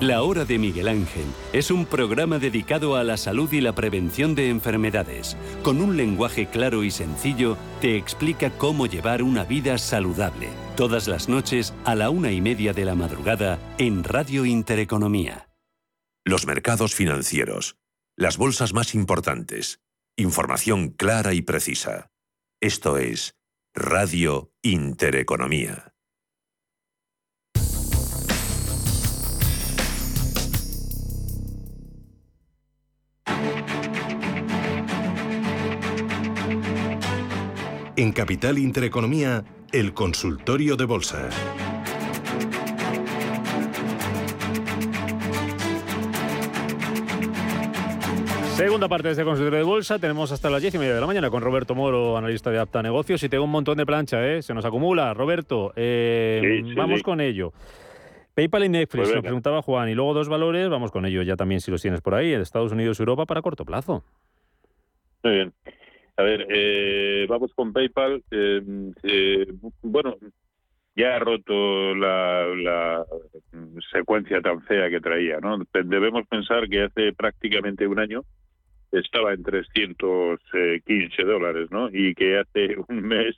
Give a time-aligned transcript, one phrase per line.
[0.00, 4.34] La Hora de Miguel Ángel es un programa dedicado a la salud y la prevención
[4.34, 5.36] de enfermedades.
[5.62, 10.48] Con un lenguaje claro y sencillo, te explica cómo llevar una vida saludable.
[10.74, 15.50] Todas las noches a la una y media de la madrugada en Radio Intereconomía.
[16.24, 17.76] Los mercados financieros.
[18.16, 19.82] Las bolsas más importantes.
[20.16, 22.10] Información clara y precisa.
[22.62, 23.34] Esto es
[23.74, 25.89] Radio Intereconomía.
[38.00, 41.28] En Capital Intereconomía, el consultorio de bolsa.
[48.56, 51.06] Segunda parte de este consultorio de bolsa, tenemos hasta las 10 y media de la
[51.06, 54.40] mañana con Roberto Moro, analista de Apta Negocios, y tengo un montón de plancha, ¿eh?
[54.40, 55.12] se nos acumula.
[55.12, 57.52] Roberto, eh, vamos con ello.
[58.32, 61.36] PayPal y Netflix, Pues nos preguntaba Juan, y luego dos valores, vamos con ello ya
[61.36, 64.02] también si los tienes por ahí, en Estados Unidos y Europa para corto plazo.
[65.22, 65.52] Muy bien.
[66.20, 68.22] A ver, eh, vamos con PayPal.
[68.30, 68.60] Eh,
[69.04, 69.46] eh,
[69.80, 70.18] bueno,
[70.94, 73.06] ya ha roto la, la
[73.90, 75.56] secuencia tan fea que traía, ¿no?
[75.72, 78.22] Debemos pensar que hace prácticamente un año
[78.92, 81.88] estaba en 315 dólares, ¿no?
[81.90, 83.34] Y que hace un mes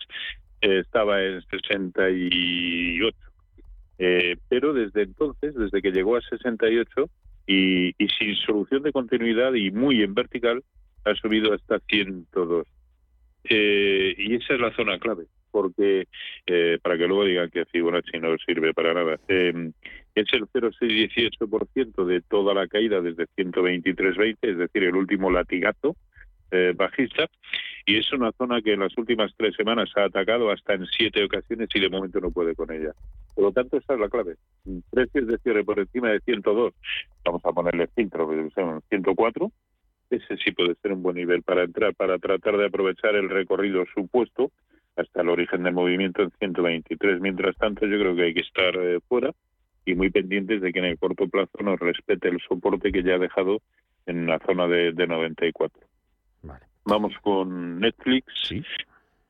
[0.60, 3.16] estaba en 68.
[3.98, 7.08] Eh, pero desde entonces, desde que llegó a 68
[7.46, 10.64] y, y sin solución de continuidad y muy en vertical,
[11.04, 12.66] ha subido hasta 102.
[13.44, 16.06] Eh, y esa es la zona clave, porque
[16.46, 19.72] eh, para que luego digan que Fibonacci no sirve para nada, eh,
[20.14, 25.96] es el 0,618% de toda la caída desde 123.20, es decir, el último latigazo
[26.54, 27.26] eh, bajista,
[27.86, 31.24] y es una zona que en las últimas tres semanas ha atacado hasta en siete
[31.24, 32.92] ocasiones y de momento no puede con ella.
[33.34, 34.36] Por lo tanto, esa es la clave.
[34.90, 36.74] Precios de cierre por encima de 102,
[37.24, 39.50] vamos a ponerle filtro, que son 104,
[40.16, 43.84] ese sí puede ser un buen nivel para entrar, para tratar de aprovechar el recorrido
[43.94, 44.50] supuesto
[44.96, 47.20] hasta el origen del movimiento en 123.
[47.20, 49.32] Mientras tanto, yo creo que hay que estar eh, fuera
[49.84, 53.14] y muy pendientes de que en el corto plazo nos respete el soporte que ya
[53.14, 53.60] ha dejado
[54.06, 55.80] en la zona de, de 94.
[56.84, 58.26] Vamos con Netflix,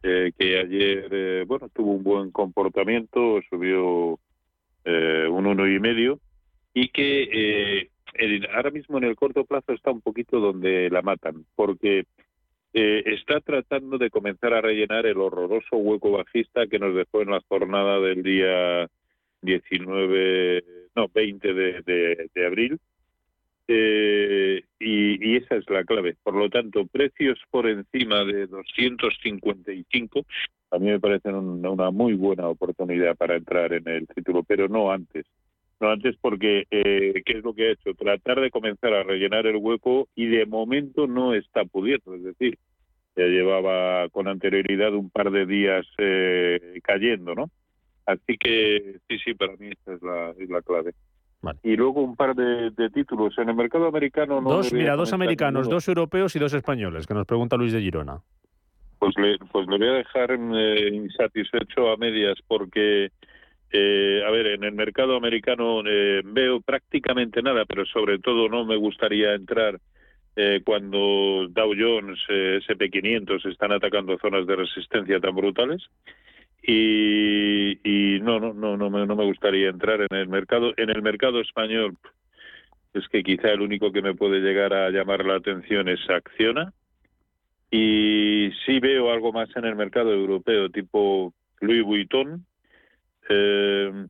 [0.02, 4.18] eh, que ayer eh, bueno tuvo un buen comportamiento, subió
[4.84, 6.18] eh, un uno y medio
[6.74, 7.90] y que eh,
[8.54, 12.04] ahora mismo en el corto plazo está un poquito donde la matan, porque
[12.74, 17.30] eh, está tratando de comenzar a rellenar el horroroso hueco bajista que nos dejó en
[17.30, 18.88] la jornada del día
[19.42, 20.64] 19,
[20.96, 22.78] no, 20 de, de- de abril.
[23.68, 26.16] Eh, y, y esa es la clave.
[26.22, 30.26] Por lo tanto, precios por encima de 255
[30.72, 34.68] a mí me parecen un- una muy buena oportunidad para entrar en el título, pero
[34.68, 35.26] no antes.
[35.82, 37.92] No antes porque, eh, ¿qué es lo que ha hecho?
[37.94, 42.14] Tratar de comenzar a rellenar el hueco y de momento no está pudiendo.
[42.14, 42.56] Es decir,
[43.16, 47.50] ya llevaba con anterioridad un par de días eh, cayendo, ¿no?
[48.06, 50.92] Así que sí, sí, para mí esta es la, es la clave.
[51.64, 53.36] Y luego un par de, de títulos.
[53.36, 54.50] En el mercado americano no...
[54.50, 55.74] dos, mira, dos americanos, ninguno.
[55.74, 58.20] dos europeos y dos españoles, que nos pregunta Luis de Girona.
[59.00, 63.10] Pues le, pues le voy a dejar eh, insatisfecho a medias porque,
[63.72, 68.64] eh, a ver, en el mercado americano eh, veo prácticamente nada, pero sobre todo no
[68.64, 69.78] me gustaría entrar
[70.34, 75.82] eh, cuando Dow Jones, eh, SP500 están atacando zonas de resistencia tan brutales.
[76.62, 80.72] Y, y no, no, no, no me, no me gustaría entrar en el mercado.
[80.76, 81.96] En el mercado español
[82.94, 86.72] es que quizá el único que me puede llegar a llamar la atención es Acciona.
[87.70, 92.44] Y sí veo algo más en el mercado europeo, tipo Louis Vuitton,
[93.28, 94.06] eh,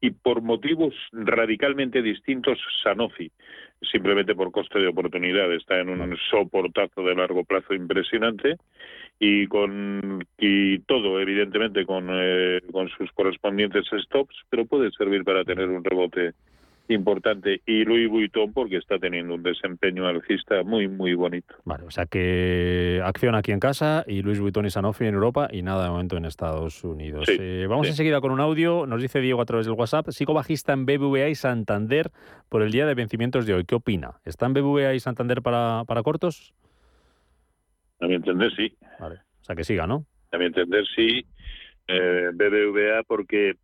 [0.00, 3.30] y por motivos radicalmente distintos Sanofi,
[3.82, 5.52] simplemente por coste de oportunidad.
[5.52, 8.56] Está en un soportazo de largo plazo impresionante
[9.18, 15.44] y con y todo evidentemente con, eh, con sus correspondientes stops, pero puede servir para
[15.44, 16.32] tener un rebote
[16.90, 21.54] importante y Louis Vuitton porque está teniendo un desempeño alcista muy muy bonito.
[21.64, 25.48] Vale, o sea que acción aquí en casa y Louis Vuitton y Sanofi en Europa
[25.50, 27.28] y nada de momento en Estados Unidos.
[27.28, 30.72] Eh, vamos enseguida con un audio, nos dice Diego a través del WhatsApp, sigo bajista
[30.72, 32.10] en BBVA y Santander
[32.48, 33.64] por el día de vencimientos de hoy.
[33.64, 34.20] ¿Qué opina?
[34.24, 36.54] ¿Están BBVA y Santander para, para cortos?
[38.00, 38.74] A mi entender sí.
[38.98, 40.06] Vale, o sea que siga, ¿no?
[40.32, 41.26] A mi entender sí.
[41.92, 43.54] Eh, BBVA porque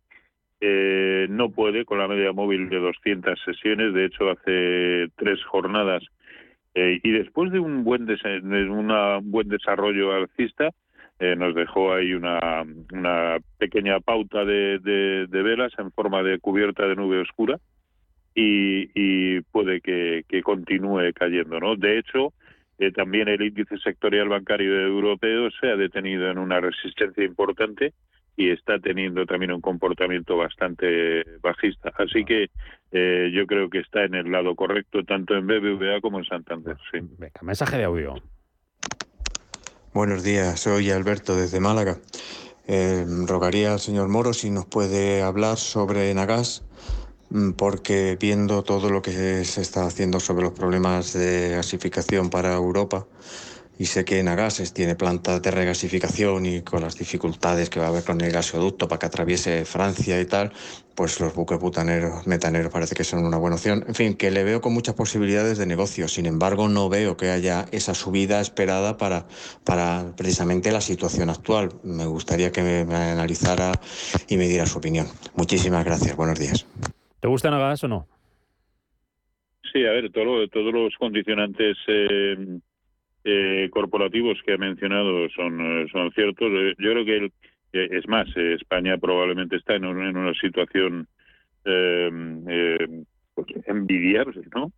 [0.59, 3.93] eh, no puede con la media móvil de 200 sesiones.
[3.93, 6.03] De hecho, hace tres jornadas
[6.73, 8.07] eh, y después de un buen,
[8.69, 10.71] una, buen desarrollo alcista,
[11.19, 12.63] eh, nos dejó ahí una,
[13.57, 17.57] pequeña pauta de, de, velas en forma de cubierta de nube oscura
[18.35, 21.59] y, y puede que, que, continúe cayendo.
[21.59, 21.75] ¿no?
[21.75, 22.33] De hecho,
[22.95, 27.93] también el índice sectorial bancario europeo se ha detenido en una resistencia importante
[28.37, 31.91] y está teniendo también un comportamiento bastante bajista.
[31.97, 32.51] Así que
[32.91, 36.77] eh, yo creo que está en el lado correcto tanto en BBVA como en Santander.
[36.91, 36.99] Sí.
[37.17, 38.13] Venga, mensaje de audio.
[39.91, 41.97] Buenos días, soy Alberto desde Málaga.
[42.67, 46.63] Eh, rogaría al señor Moro si nos puede hablar sobre Nagas,
[47.31, 52.53] mm, porque viendo todo lo que se está haciendo sobre los problemas de gasificación para
[52.53, 53.07] Europa,
[53.79, 57.89] y sé que Nagases tiene plantas de regasificación y con las dificultades que va a
[57.89, 60.51] haber con el gasoducto para que atraviese Francia y tal,
[60.95, 63.83] pues los buques butaneros, metaneros parece que son una buena opción.
[63.87, 66.07] En fin, que le veo con muchas posibilidades de negocio.
[66.07, 69.27] Sin embargo, no veo que haya esa subida esperada para,
[69.63, 71.69] para precisamente la situación actual.
[71.83, 73.73] Me gustaría que me, analizara
[74.27, 75.05] y me diera su opinión.
[75.35, 76.15] Muchísimas gracias.
[76.15, 76.65] Buenos días.
[77.19, 78.07] ¿Te gusta Nagas o no?
[79.71, 82.59] Sí, a ver, todo, todos los condicionantes eh,
[83.29, 86.49] eh, corporativos que ha mencionado son, eh, son ciertos.
[86.49, 87.31] Eh, yo creo que
[87.73, 91.09] es más, España probablemente está en, una situación
[91.61, 94.71] pues, envidiable, ¿no?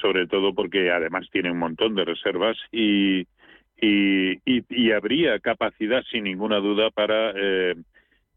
[0.00, 3.26] sobre todo porque además tiene un montón de reservas y,
[3.78, 7.34] y, y habría capacidad, sin ninguna duda, para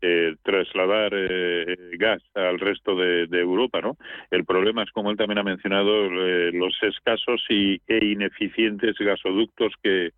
[0.01, 3.97] eh, trasladar eh, gas al resto de, Europa, ¿no?
[4.29, 9.73] El problema es, como él también ha mencionado, eh, los escasos y, e ineficientes gasoductos
[9.83, 10.11] que,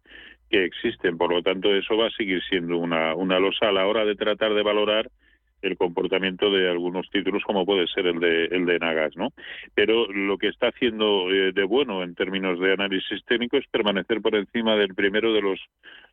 [0.50, 1.18] que existen.
[1.18, 4.16] Por lo tanto, eso va a seguir siendo una, una losa a la hora de
[4.16, 5.10] tratar de valorar
[5.64, 9.30] el comportamiento de algunos títulos como puede ser el de el de Nagas, ¿no?
[9.74, 14.22] Pero lo que está haciendo eh, de bueno en términos de análisis técnico es permanecer
[14.22, 15.60] por encima del primero de los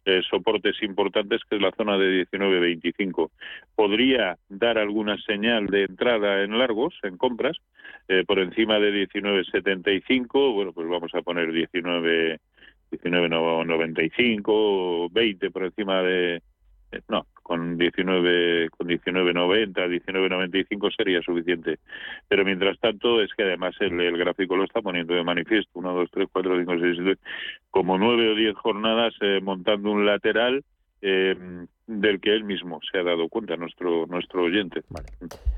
[0.05, 3.31] eh, soportes importantes que es la zona de 19.25.
[3.75, 7.56] Podría dar alguna señal de entrada en largos, en compras,
[8.08, 12.38] eh, por encima de 19.75, bueno, pues vamos a poner 19
[12.93, 16.43] 19.95, 20 por encima de
[17.08, 21.81] no, con 19 con 19.90, 19.95 sería suficiente.
[22.29, 26.11] Pero mientras tanto es que además el, gráfico lo está poniendo de manifiesto, 1, 2,
[26.12, 27.20] 3, 4, 5, 6, 7,
[27.70, 30.62] como 9 o 10 jornadas eh, montando un lateral
[31.02, 31.35] eh,
[31.88, 34.82] del que él mismo se ha dado cuenta, nuestro, nuestro oyente.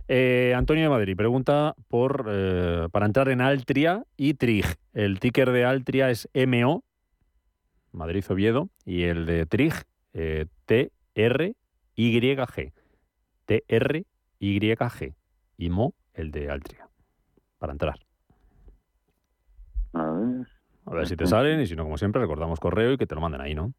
[0.08, 2.24] Eh, Antonio de Madrid pregunta por
[2.90, 4.64] para entrar en Altria y TRIG.
[4.94, 6.84] El ticker de Altria es MO,
[7.92, 9.74] Madrid Oviedo, y el de TRIG,
[10.64, 10.90] T
[11.96, 12.72] R, Y, G.
[13.44, 14.04] T, R,
[14.38, 16.88] Y, Mo, el de Altria.
[17.58, 17.98] Para entrar.
[19.92, 20.46] A ver.
[20.86, 23.14] A ver si te salen y si no, como siempre, recordamos correo y que te
[23.14, 23.72] lo manden ahí, ¿no?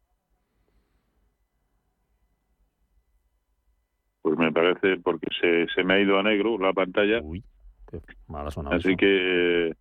[4.22, 7.20] Pues me parece, porque se, se me ha ido a negro la pantalla.
[7.22, 7.44] Uy,
[7.90, 8.70] qué mala zona.
[8.70, 9.74] Así que,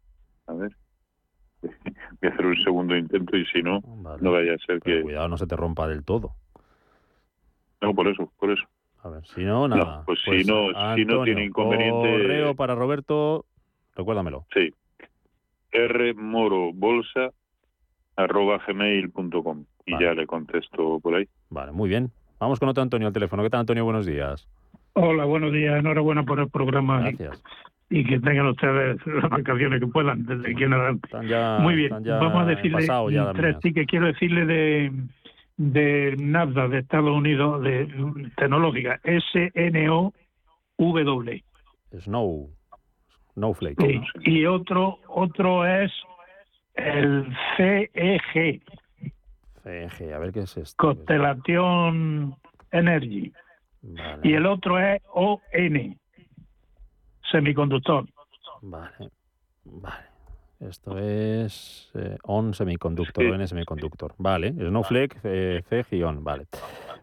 [0.47, 0.75] a ver,
[1.62, 3.79] voy a hacer un segundo intento y si no,
[4.19, 5.01] no vaya a ser que...
[5.01, 6.36] Cuidado, no se te rompa del todo.
[7.84, 8.63] No, por eso, por eso.
[9.04, 10.04] A ver, si no, nada.
[10.06, 12.10] pues, si, pues, no, si no tiene inconveniente.
[12.10, 13.46] Correo para Roberto,
[13.96, 14.46] recuérdamelo.
[14.54, 14.74] Sí.
[15.74, 17.32] rmorobolsa
[18.16, 21.28] arroba gmail.com y ya le contesto por ahí.
[21.50, 22.12] Vale, muy bien.
[22.40, 23.44] Vamos con otro Antonio al teléfono.
[23.44, 23.84] ¿Qué tal, Antonio?
[23.84, 24.48] Buenos días.
[24.94, 25.80] Hola, buenos días.
[25.80, 27.02] Enhorabuena por el programa.
[27.02, 27.44] Gracias.
[27.90, 31.10] Y, que tengan ustedes las vacaciones que puedan desde aquí en adelante.
[31.62, 31.92] Muy bien.
[31.92, 32.88] Vamos a decirle
[33.36, 34.92] tres sí que quiero decirle de
[35.57, 37.88] de NAFTA de Estados Unidos de
[38.36, 40.13] tecnológica S-N-O-W.
[42.00, 42.50] Snow.
[43.33, 44.03] Snowflake.
[44.22, 45.91] Y otro, otro es
[46.75, 47.25] el
[47.57, 48.62] CEG.
[49.63, 50.75] CEG, a ver qué es esto.
[50.77, 52.36] Constelación
[52.72, 53.31] Energy.
[54.24, 55.39] Y el otro es ON,
[57.31, 58.05] semiconductor.
[58.62, 59.10] Vale,
[59.65, 60.12] vale.
[60.70, 64.13] Esto es eh, on semiconductor, en semiconductor.
[64.17, 66.46] Vale, Snowflake, eh, C-on, vale.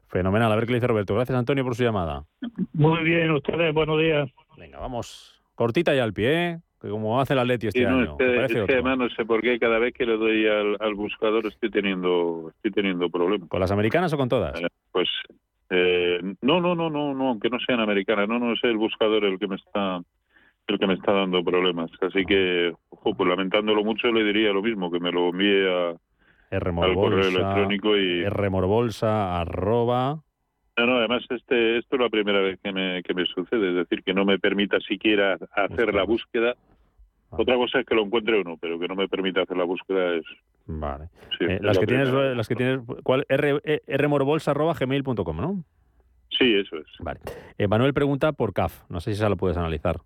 [0.09, 1.14] Fenomenal, a ver qué le dice Roberto.
[1.14, 2.25] Gracias, Antonio, por su llamada.
[2.73, 4.31] Muy bien, ustedes, buenos días.
[4.57, 5.43] Venga, vamos.
[5.55, 6.61] Cortita y al pie, ¿eh?
[6.81, 8.17] que como hace la Leti este año.
[8.19, 11.71] Es que, además no sé por qué cada vez que le doy al, buscador estoy
[11.71, 13.49] teniendo estoy teniendo problemas.
[13.49, 14.59] ¿Con las americanas o con todas?
[14.59, 15.09] Eh, pues
[15.69, 18.29] eh, no, no, no, no, no, que no sean americanas.
[18.29, 20.00] No, no es el buscador el que me está
[20.71, 21.91] el que me está dando problemas.
[22.00, 25.91] Así que, ojo, pues lamentándolo mucho le diría lo mismo, que me lo envíe a,
[26.50, 30.23] al correo electrónico y rmorbolsa arroba
[30.81, 33.75] no, no, además este, esto es la primera vez que me, que me sucede, es
[33.75, 36.55] decir, que no me permita siquiera hacer la búsqueda.
[37.31, 40.15] Otra cosa es que lo encuentre uno, pero que no me permita hacer la búsqueda
[40.15, 40.25] es...
[40.67, 41.09] Vale.
[41.41, 43.25] Eh, las, que tienes, las que tienes, ¿cuál?
[43.29, 45.65] R, eh, rmorbolsa.gmail.com, ¿no?
[46.31, 46.87] Sí, eso es.
[47.00, 47.21] Vale.
[47.59, 50.00] Eh, Manuel pregunta por CAF, no sé si esa la puedes analizar.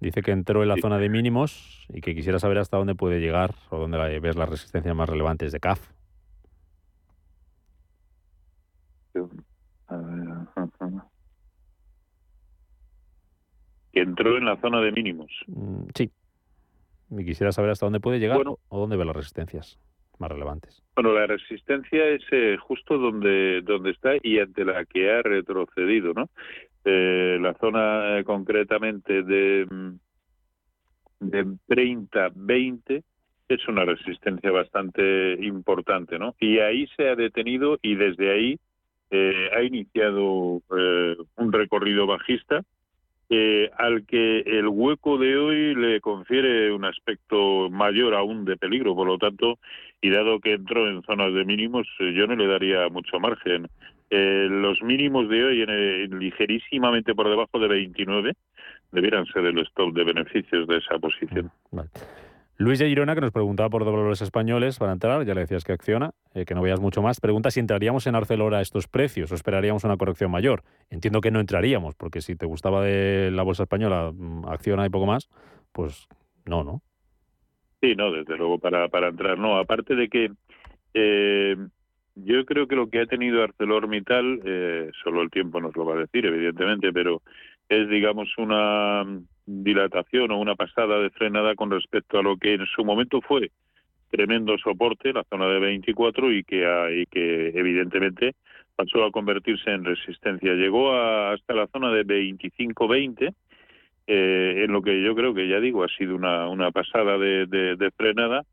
[0.00, 3.20] Dice que entró en la zona de mínimos y que quisiera saber hasta dónde puede
[3.20, 5.80] llegar o dónde ves las resistencias más relevantes de CAF.
[13.92, 15.30] Que entró en la zona de mínimos.
[15.46, 16.10] Mm, sí.
[17.10, 19.78] Y quisiera saber hasta dónde puede llegar o dónde ve las resistencias
[20.18, 20.82] más relevantes.
[20.94, 26.12] Bueno, la resistencia es eh, justo donde, donde está y ante la que ha retrocedido,
[26.12, 26.28] ¿no?
[26.84, 29.98] Eh, la zona eh, concretamente de, mm,
[31.20, 33.02] de 30-20
[33.48, 36.34] es una resistencia bastante importante, ¿no?
[36.40, 38.58] Y ahí se ha detenido y desde ahí
[39.10, 42.62] eh, ha iniciado eh, un recorrido bajista
[43.30, 48.94] eh, al que el hueco de hoy le confiere un aspecto mayor aún de peligro.
[48.94, 49.58] Por lo tanto,
[50.00, 53.68] y dado que entró en zonas de mínimos, yo no le daría mucho margen.
[54.16, 58.32] Los mínimos de hoy, en ligerísimamente por debajo de 29,
[58.92, 61.50] debieran ser el stop de beneficios de esa posición.
[62.56, 65.72] Luis de Girona, que nos preguntaba por dólares españoles para entrar, ya le decías que
[65.72, 69.32] acciona, eh, que no veas mucho más, pregunta si entraríamos en Arcelor a estos precios
[69.32, 70.62] o esperaríamos una corrección mayor.
[70.88, 74.90] Entiendo que no entraríamos, porque si te gustaba de la bolsa española, mm, acciona y
[74.90, 75.28] poco más,
[75.72, 76.06] pues
[76.46, 76.80] no, ¿no?
[77.80, 79.58] Sí, no, desde luego para, para entrar, no.
[79.58, 80.30] Aparte de que
[80.94, 81.56] eh,
[82.14, 85.94] yo creo que lo que ha tenido ArcelorMittal, eh, solo el tiempo nos lo va
[85.94, 87.22] a decir, evidentemente, pero
[87.68, 89.04] es, digamos, una
[89.46, 93.50] dilatación o una pasada de frenada con respecto a lo que en su momento fue
[94.10, 98.36] tremendo soporte, la zona de 24, y que, que evidentemente
[98.76, 100.54] pasó a convertirse en resistencia.
[100.54, 103.34] Llegó hasta la zona de 25-20,
[104.06, 107.90] eh, en lo que yo creo que ya digo ha sido una, una pasada de,
[107.96, 108.44] frenada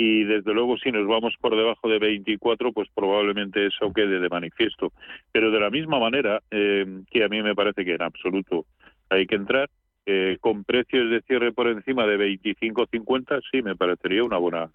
[0.00, 4.28] y desde luego si nos vamos por debajo de 24 pues probablemente eso quede de
[4.28, 4.92] manifiesto
[5.32, 8.66] pero de la misma manera eh, que a mí me parece que en absoluto
[9.10, 9.68] hay que entrar
[10.10, 14.70] eh, con precios de cierre por encima de 25-50 sí me parecería una buena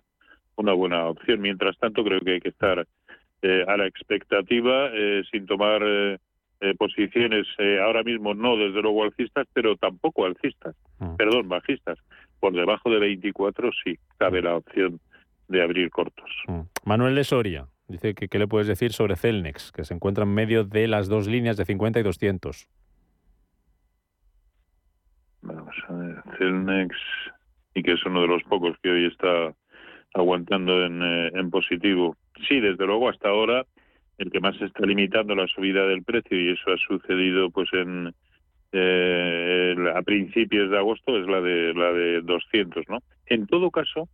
[0.55, 1.41] una buena opción.
[1.41, 2.85] Mientras tanto creo que hay que estar
[3.41, 5.81] eh, a la expectativa eh, sin tomar
[6.77, 7.45] posiciones
[7.81, 11.15] ahora mismo no desde luego alcistas, pero tampoco alcistas, mm.
[11.17, 11.97] perdón, bajistas.
[12.39, 15.01] Por debajo de 24 sí cabe la opción
[15.47, 16.29] de abrir cortos.
[16.47, 16.61] Mm.
[16.85, 20.33] Manuel de Soria dice que qué le puedes decir sobre Celnex, que se encuentra en
[20.33, 22.67] medio de las dos líneas de 50 y 200.
[25.41, 26.95] Vamos a ver, Celnex,
[27.75, 29.53] y que es uno de los pocos que hoy está
[30.13, 32.15] aguantando en, eh, en positivo.
[32.47, 33.65] Sí, desde luego, hasta ahora
[34.17, 38.13] el que más está limitando la subida del precio, y eso ha sucedido pues en
[38.71, 42.99] eh, a principios de agosto, es la de la de 200, ¿no?
[43.27, 44.09] En todo caso,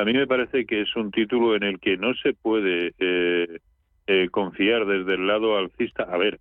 [0.00, 3.58] a mí me parece que es un título en el que no se puede eh,
[4.06, 6.04] eh confiar desde el lado alcista.
[6.04, 6.40] A ver,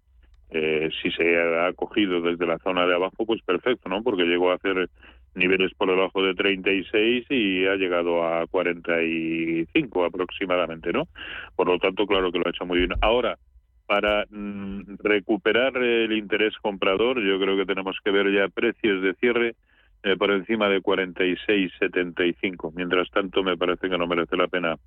[0.51, 4.01] eh, si se ha cogido desde la zona de abajo, pues perfecto, ¿no?
[4.01, 4.89] Porque llegó a hacer
[5.35, 11.07] niveles por debajo de 36 y ha llegado a 45 aproximadamente, ¿no?
[11.55, 12.93] Por lo tanto, claro que lo ha hecho muy bien.
[13.01, 13.37] Ahora,
[13.85, 19.13] para mm, recuperar el interés comprador, yo creo que tenemos que ver ya precios de
[19.15, 19.55] cierre
[20.03, 22.71] eh, por encima de 46,75.
[22.75, 24.77] Mientras tanto, me parece que no merece la pena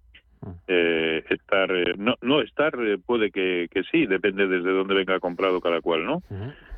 [0.67, 2.73] eh, estar eh, no no estar
[3.07, 6.21] puede que, que, sí depende desde dónde venga comprado cada cual no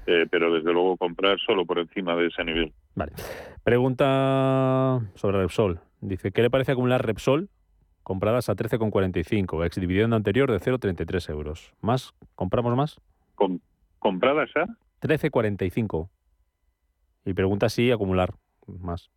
[0.06, 2.72] eh, pero desde luego comprar solo por encima de ese nivel.
[2.94, 3.12] Vale.
[3.62, 5.80] Pregunta sobre Repsol.
[6.02, 7.48] Dice qué le parece acumular Repsol
[8.02, 11.72] compradas a 13,45 ex dividendo anterior de 0,33 euros.
[11.80, 13.00] Más compramos más
[13.34, 13.62] ¿Con,
[13.98, 14.66] compradas a
[15.00, 16.10] 13,45
[17.24, 18.34] y pregunta si acumular
[18.66, 19.10] más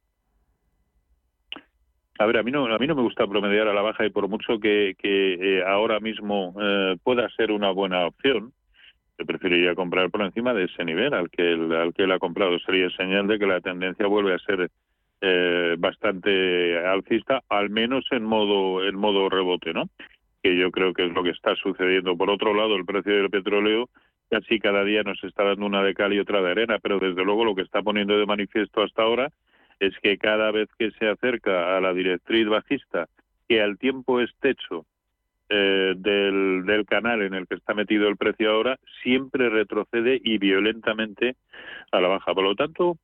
[2.19, 4.09] a ver, a mí no, a mí no me gusta promediar a la baja y
[4.09, 8.53] por mucho que, eh, ahora mismo eh, pueda ser una buena opción,
[9.19, 12.19] yo preferiría comprar por encima de ese nivel al que él, al que él ha
[12.19, 12.57] comprado.
[12.59, 14.69] Sería señal de que la tendencia vuelve a ser
[15.21, 19.89] eh, bastante alcista, al menos en modo en modo rebote, ¿no?
[20.41, 22.15] Que yo creo que es lo que está sucediendo.
[22.15, 23.89] Por otro lado, el precio del petróleo
[24.29, 27.24] casi cada día nos está dando una de cal y otra de arena, pero desde
[27.24, 29.29] luego lo que está poniendo de manifiesto hasta ahora
[29.79, 33.07] es que cada vez que se acerca a la directriz bajista,
[33.48, 34.86] que al tiempo es techo
[35.50, 40.38] eh, del, del canal en el que está metido el precio ahora, siempre retrocede y
[40.39, 41.36] violentamente
[41.91, 42.34] a la baja.
[42.34, 42.98] Por lo tanto,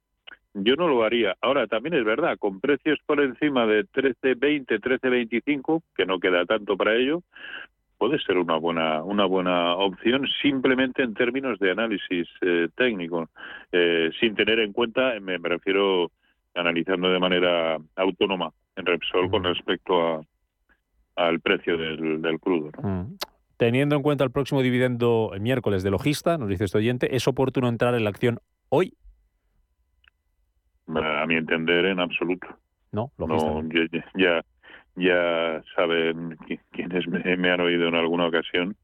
[0.53, 1.35] yo no lo haría.
[1.41, 6.77] Ahora, también es verdad, con precios por encima de 13.20, 13.25, que no queda tanto
[6.77, 7.23] para ello,
[7.97, 13.29] puede ser una buena una buena opción simplemente en términos de análisis eh, técnico,
[13.71, 16.11] eh, sin tener en cuenta, me, refiero
[16.55, 20.21] analizando de manera autónoma en Repsol con respecto a,
[21.15, 22.71] al precio del, del crudo.
[22.81, 23.15] Mm.
[23.57, 27.27] Teniendo en cuenta el próximo dividendo el miércoles de Logista, nos dice este oyente, ¿es
[27.27, 28.93] oportuno entrar en la acción hoy?
[30.87, 32.47] A mi entender, en absoluto.
[32.91, 33.49] No, Logista.
[33.49, 34.41] No, ya ya
[35.75, 36.37] saben
[36.71, 38.75] quienes me, han oído en alguna ocasión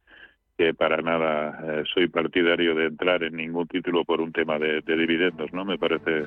[0.58, 4.82] que para nada eh, soy partidario de entrar en ningún título por un tema de,
[4.82, 5.64] dividendos, ¿no?
[5.64, 6.26] Me parece,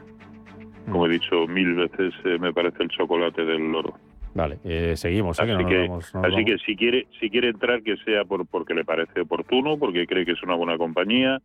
[0.91, 1.13] como he mm.
[1.13, 3.95] dicho mil veces, eh, me parece el chocolate del loro.
[4.35, 5.39] Vale, eh, seguimos.
[5.39, 9.21] Así, que, así que si quiere si quiere entrar que sea por porque le parece
[9.21, 11.43] oportuno, porque cree que es una buena compañía,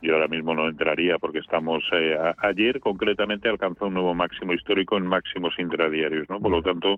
[0.00, 4.96] yo ahora mismo no entraría porque estamos eh, ayer concretamente alcanzó un nuevo máximo histórico
[4.96, 6.40] en máximos intradiarios, ¿no?
[6.40, 6.96] Por lo tanto,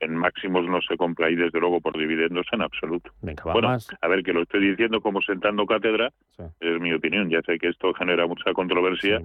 [0.00, 3.10] en máximos no se compra y desde luego por dividendos en absoluto.
[3.22, 6.12] Venga, bueno, a ver que lo estoy diciendo como sentando cátedra,
[6.60, 7.28] es mi opinión.
[7.30, 9.20] Ya sé que esto genera mucha controversia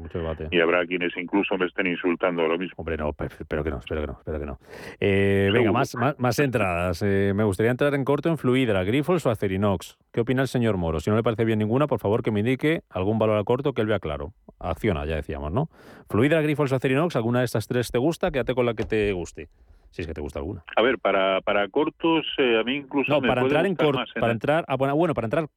[0.49, 2.75] y habrá quienes incluso me estén insultando lo mismo.
[2.77, 4.59] Hombre, no, espero que no, espero que no, espero que no.
[4.99, 7.01] Eh, venga, más, más, entradas.
[7.03, 9.97] Eh, me gustaría entrar en corto en Fluidra, Grifols o Acerinox.
[10.11, 10.99] ¿Qué opina el señor Moro?
[10.99, 13.43] Si no le parece bien ninguna, por favor que me indique algún un valor a
[13.43, 14.33] corto que él vea claro.
[14.59, 15.69] Acciona, ya decíamos, ¿no?
[16.09, 18.31] Fluidra, Grifols, Acerinox, ¿alguna de estas tres te gusta?
[18.31, 19.49] Quédate con la que te guste.
[19.89, 20.63] Si es que te gusta alguna.
[20.75, 23.11] A ver, para, para cortos, eh, a mí incluso.
[23.11, 24.03] No, para entrar en corto.
[24.19, 24.63] Para entrar.
[24.67, 25.47] Ah, bueno, para entrar.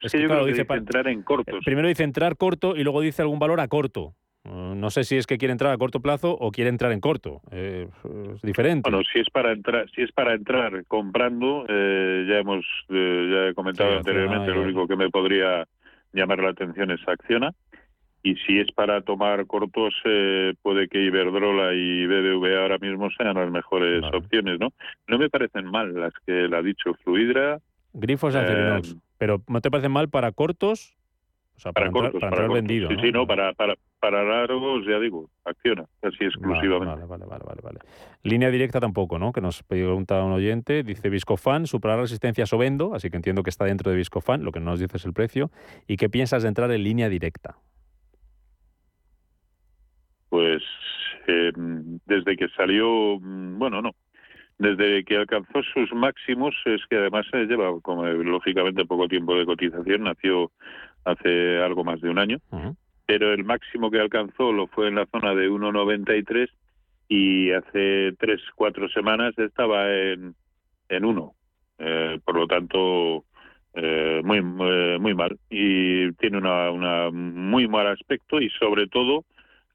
[0.00, 1.64] Es, que, claro, dice para entrar en cortos.
[1.64, 4.14] Primero dice entrar corto y luego dice algún valor a corto.
[4.44, 7.00] Mm, no sé si es que quiere entrar a corto plazo o quiere entrar en
[7.00, 7.40] corto.
[7.50, 7.88] Eh,
[8.34, 8.88] es diferente.
[8.88, 13.54] Bueno, si es para entrar, si es para entrar comprando, eh, ya hemos, ya he
[13.54, 15.66] comentado anteriormente, lo único que me podría
[16.16, 17.52] llamar la atención es Acciona.
[18.22, 23.36] Y si es para tomar cortos, eh, puede que Iberdrola y BBVA ahora mismo sean
[23.36, 24.70] las mejores opciones, ¿no?
[25.06, 27.60] No me parecen mal las que le ha dicho Fluidra.
[27.92, 28.80] Grifos eh,
[29.16, 30.96] pero ¿no te parecen mal para cortos?
[31.56, 32.88] O sea, para, cortos, para, entrar vendido.
[33.00, 33.26] Sí, ¿no?
[33.26, 37.06] para, para, para largos, ya digo, acciona, casi exclusivamente.
[37.06, 37.78] Vale, vale, vale, vale,
[38.22, 39.32] Línea directa tampoco, ¿no?
[39.32, 43.64] Que nos pregunta un oyente, dice Viscofan, superar resistencia Sobendo, así que entiendo que está
[43.64, 45.50] dentro de Viscofan, lo que no nos dice es el precio.
[45.86, 47.56] ¿Y qué piensas de entrar en línea directa?
[50.28, 50.62] Pues
[51.26, 53.92] eh, desde que salió, mm, bueno, no,
[54.58, 59.44] desde que alcanzó sus máximos, es que además se lleva, como lógicamente poco tiempo de
[59.44, 60.50] cotización, nació
[61.04, 62.38] hace algo más de un año,
[63.06, 66.48] pero el máximo que alcanzó lo fue en la zona de 1,93
[67.08, 70.34] y hace tres, cuatro semanas estaba en,
[70.88, 71.32] en 1.
[71.78, 73.24] Eh, por lo tanto,
[73.74, 75.38] eh, muy, muy mal.
[75.50, 79.24] Y tiene una, una muy mal aspecto y sobre todo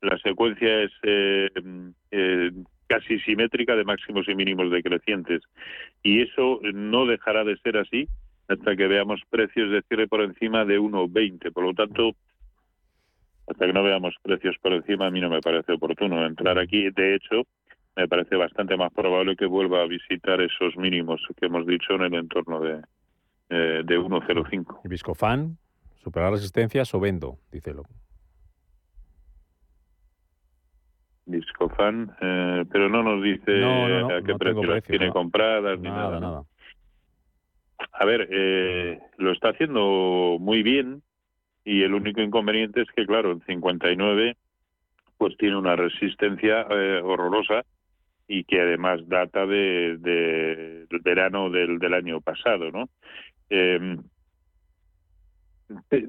[0.01, 2.51] la secuencia es eh,
[2.91, 5.41] casi simétrica de máximos y mínimos decrecientes.
[6.03, 8.09] Y eso no dejará de ser así
[8.49, 11.53] hasta que veamos precios de cierre por encima de 1,20.
[11.53, 12.11] Por lo tanto,
[13.47, 16.89] hasta que no veamos precios por encima, a mí no me parece oportuno entrar aquí.
[16.89, 17.43] De hecho,
[17.95, 22.01] me parece bastante más probable que vuelva a visitar esos mínimos que hemos dicho en
[22.01, 22.81] el entorno de,
[23.51, 24.81] eh, de 1,05.
[24.83, 25.57] ¿Y Viscofan?
[26.03, 27.37] ¿Superar resistencias o vendo?
[27.53, 27.83] Dícelo.
[31.25, 36.19] Viscofan, eh, pero no nos dice a qué precio tiene compradas ni nada.
[36.19, 36.43] nada.
[37.93, 41.01] A ver, eh, lo está haciendo muy bien
[41.63, 44.35] y el único inconveniente es que, claro, en 59
[45.17, 47.63] pues tiene una resistencia eh, horrorosa
[48.27, 52.89] y que además data de, del verano del, del, año pasado, ¿no?
[53.51, 53.97] Eh,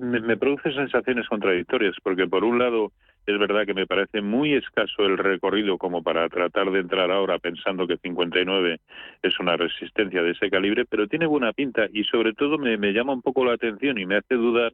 [0.01, 2.93] me, me, produce sensaciones contradictorias porque por un lado
[3.27, 7.39] es verdad que me parece muy escaso el recorrido como para tratar de entrar ahora
[7.39, 8.81] pensando que 59
[9.23, 13.13] es una resistencia de ese calibre, pero tiene buena pinta y sobre todo me, llama
[13.13, 14.73] un poco la atención y me hace dudar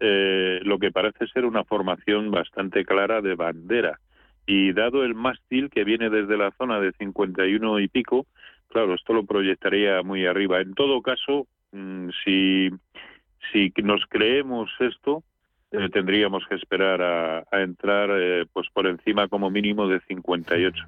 [0.00, 3.98] eh, lo que parece ser una formación bastante clara de bandera.
[4.46, 8.26] Y dado el mástil que viene desde la zona de 51 y pico,
[8.68, 10.60] claro, esto lo proyectaría muy arriba.
[10.60, 12.70] En todo caso, mm, si,
[13.52, 15.24] si nos creemos esto,
[15.72, 20.84] eh, tendríamos que esperar a, entrar eh, pues por encima como mínimo de 58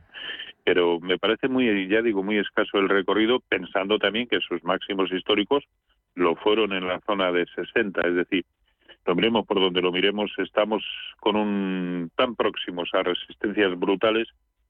[0.64, 5.10] pero me parece muy ya digo muy escaso el recorrido pensando también que sus máximos
[5.12, 5.64] históricos
[6.14, 8.44] lo fueron en la zona de 60 es decir
[9.08, 10.84] lo miremos por donde lo miremos, estamos
[11.18, 14.28] con un tan próximos a resistencias brutales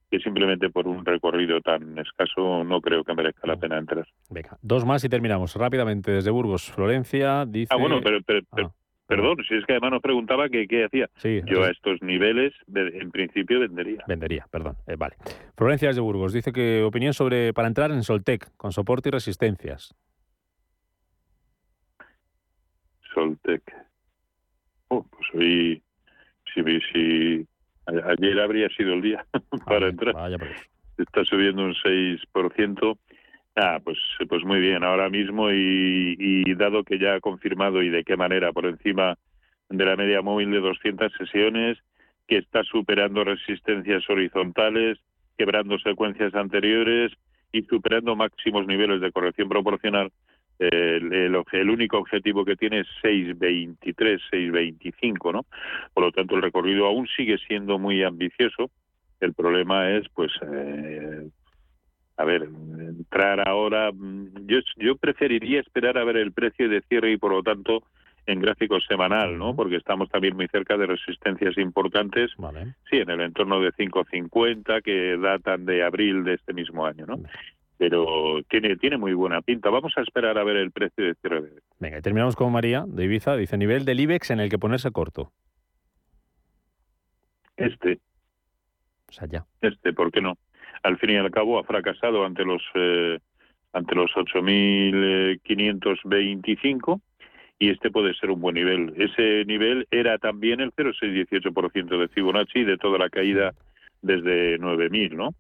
[0.08, 4.06] que simplemente por un recorrido tan escaso no creo que merezca la pena entrar.
[4.30, 6.70] Venga, dos más y terminamos rápidamente desde Burgos.
[6.70, 7.74] Florencia dice...
[7.74, 8.20] Ah, bueno, pero,
[8.52, 8.70] ah,
[9.08, 11.08] perdón, si es que además nos preguntaba que qué hacía.
[11.16, 14.04] Sí, Yo a estos niveles, en principio, vendería.
[14.06, 14.76] Vendería, perdón.
[14.86, 15.16] Eh, vale.
[15.56, 19.94] Florencia desde Burgos dice que opinión sobre para entrar en Soltec, con soporte y resistencias.
[23.14, 23.62] Soltec.
[24.88, 25.82] Oh, pues hoy,
[26.54, 27.48] si, si
[27.88, 29.24] Ayer habría sido el día
[29.66, 30.14] para entrar.
[30.98, 32.98] Está subiendo un 6%.
[33.60, 38.04] Ah, pues, pues muy bien, ahora mismo y, dado que ya ha confirmado y de
[38.04, 39.18] qué manera por encima
[39.68, 41.76] de la media móvil de 200 sesiones,
[42.28, 44.98] que está superando resistencias horizontales,
[45.36, 47.12] quebrando secuencias anteriores
[47.52, 50.12] y superando máximos niveles de corrección proporcional,
[50.60, 55.46] el, único objetivo que tiene es 6.23, 6.25, ¿no?
[55.94, 58.70] Por lo tanto, el recorrido aún sigue siendo muy ambicioso.
[59.20, 61.28] El problema es, pues, eh,
[62.18, 63.90] a ver, entrar ahora.
[63.92, 64.46] Mm,
[64.78, 67.82] yo, preferiría esperar a ver el precio de cierre y, por lo tanto,
[68.26, 69.54] en gráfico semanal, ¿no?
[69.56, 72.30] Porque estamos también muy cerca de resistencias importantes.
[72.90, 77.20] Sí, en el entorno de 5.50 que datan de abril de este mismo año, ¿no?
[77.78, 79.70] pero tiene, tiene muy buena pinta.
[79.70, 82.84] Vamos a esperar a ver el precio de cierre de Venga, y terminamos con María
[82.86, 83.36] de Ibiza.
[83.36, 85.32] Dice, nivel del IBEX en el que ponerse corto.
[87.56, 88.00] Este.
[89.08, 89.46] O sea, ya.
[89.60, 90.36] Este, ¿por qué no?
[90.82, 93.20] Al fin y al cabo ha fracasado ante los eh,
[93.72, 97.00] ante los 8.525
[97.58, 98.94] y este puede ser un buen nivel.
[98.96, 103.52] Ese nivel era también el 0,618% de Fibonacci de toda la caída
[104.00, 105.34] desde 9.000, ¿no?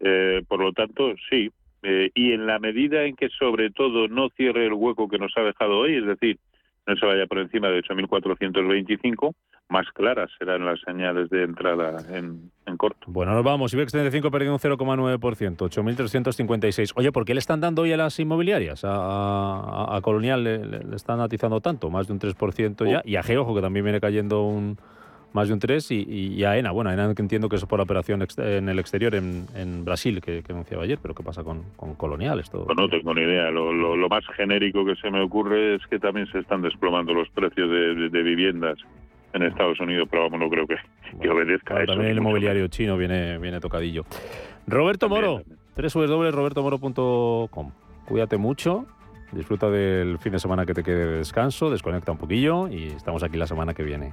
[0.00, 4.28] Eh, por lo tanto, sí, eh, y en la medida en que sobre todo no
[4.30, 6.38] cierre el hueco que nos ha dejado hoy, es decir,
[6.86, 9.34] no se vaya por encima de 8.425,
[9.68, 13.06] más claras serán las señales de entrada en, corto.
[13.08, 13.74] Bueno, nos vamos.
[13.74, 15.20] IBEX 35 perdiendo un 0,9%,
[15.56, 16.92] 8.356.
[16.96, 18.82] Oye, ¿por qué le están dando hoy a las inmobiliarias?
[18.84, 23.02] A, Colonial le, están atizando tanto, más de un 3% ya.
[23.04, 24.78] Y a Geojo, que también viene cayendo un
[25.32, 26.70] más de un 3 y, y, a ENA.
[26.72, 30.42] Bueno, ENA que entiendo que es por la operación en el exterior en, Brasil que,
[30.48, 32.40] anunciaba ayer, pero ¿qué pasa con, con Colonial?
[32.40, 32.64] Esto?
[32.64, 33.50] Pues no tengo ni idea.
[33.50, 37.70] Lo, más genérico que se me ocurre es que también se están desplomando los precios
[37.70, 38.78] de, viviendas
[39.32, 40.74] en Estados Unidos, pero vamos, no creo que,
[41.28, 41.92] obedezca a eso.
[41.92, 44.04] También el inmobiliario chino viene, viene tocadillo.
[44.66, 45.42] Roberto Moro,
[45.76, 47.70] www.robertomoro.com.
[48.06, 48.86] Cuídate mucho,
[49.30, 53.22] disfruta del fin de semana que te quede de descanso, desconecta un poquillo y estamos
[53.22, 54.12] aquí la semana que viene.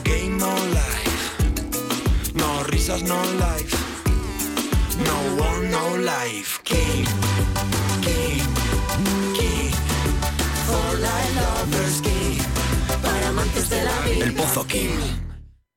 [2.81, 3.75] risas, no life.
[5.05, 6.59] No one, no life.
[6.63, 7.05] King,
[8.01, 8.41] king,
[9.37, 9.71] king.
[10.65, 12.39] For life lovers, king.
[13.01, 14.25] Para amantes de la vida.
[14.25, 15.20] El Pozo King.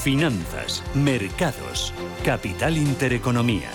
[0.00, 1.92] finanzas, mercados,
[2.24, 3.68] capital intereconomía.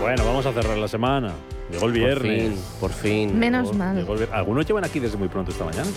[0.00, 1.32] Bueno, vamos a cerrar la semana.
[1.72, 2.52] Llegó el viernes.
[2.78, 3.38] Por fin, por fin.
[3.40, 4.06] Menos mal.
[4.30, 5.90] Algunos llevan aquí desde muy pronto esta mañana.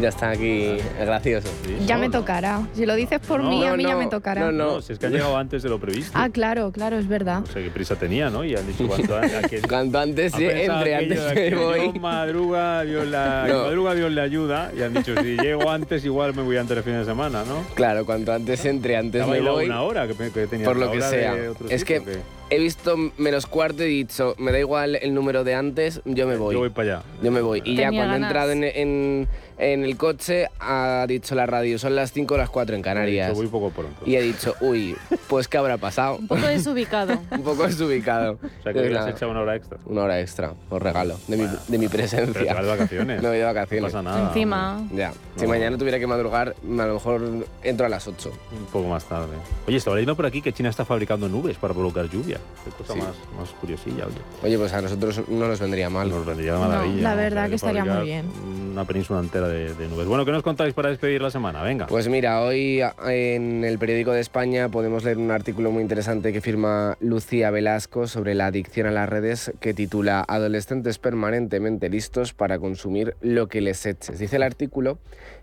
[0.00, 1.48] Ya está aquí gracioso.
[1.84, 2.62] ya me tocará.
[2.72, 4.40] Si lo dices por mí, a mí ya me tocará.
[4.40, 6.12] No, no, si es que ha llegado antes de lo previsto.
[6.14, 7.40] Ah, claro, claro, es verdad.
[7.40, 8.44] No sé qué prisa tenía, ¿no?
[8.44, 9.62] Y han dicho cuánto antes.
[9.66, 11.98] cuanto antes entre, antes me voy.
[11.98, 14.70] madruga, Dios la, madruga, Dios le ayuda.
[14.76, 17.64] Y han dicho, si llego antes, igual me voy antes de fin de semana, ¿no?
[17.74, 19.66] Claro, cuanto antes entre, antes me voy.
[19.66, 21.36] una hora que, tenía Por lo que sea.
[21.68, 22.02] Es que
[22.50, 26.36] he visto menos cuarto y dicho, me da igual el número de antes, yo me
[26.36, 26.54] voy.
[26.54, 27.02] Yo voy para allá.
[27.22, 27.62] Yo me voy.
[27.64, 29.28] Y ya cuando he entrado en, en,
[29.58, 33.34] el coche, ha dicho la radio, son las 5 o las 4 en Canarias.
[33.34, 34.02] voy poco pronto.
[34.06, 34.96] Y he dicho, uy,
[35.28, 36.16] pues ¿qué habrá pasado?
[36.16, 37.20] Un poco desubicado.
[37.30, 38.38] Un poco desubicado.
[38.42, 39.78] O sea, que hubieras echado una hora extra.
[39.86, 42.54] Una hora extra, por regalo, de, mi, de mi presencia.
[42.54, 43.22] Pero de vacaciones.
[43.28, 43.82] No voy de vacaciones.
[43.82, 44.28] No pasa nada.
[44.28, 44.86] Encima.
[44.94, 45.12] Ya.
[45.36, 48.32] Si mañana tuviera que madrugar, a lo mejor entro a las 8.
[48.52, 49.34] Un poco más tarde.
[49.66, 52.38] Oye, estaba leyendo por aquí que China está fabricando nubes para provocar lluvia.
[52.64, 54.06] Qué cosa más más, curiosilla.
[54.06, 54.16] Oye.
[54.42, 56.08] oye, pues a nosotros no nos vendría mal.
[56.08, 57.02] Nos vendría maravilla.
[57.02, 58.26] la verdad que estaría muy bien.
[58.72, 60.06] Una península entera de, nubes.
[60.06, 61.62] Bueno, ¿qué nos contáis para despedir la semana?
[61.62, 61.86] Venga.
[61.86, 66.40] Pues mira, hoy en el periódico de España podemos leer un artículo muy interesante que
[66.40, 72.58] firma Lucía Velasco sobre la adicción a las redes que titula Adolescentes permanentemente listos para
[72.58, 74.18] consumir lo que les eches.
[74.18, 74.98] Dice el artículo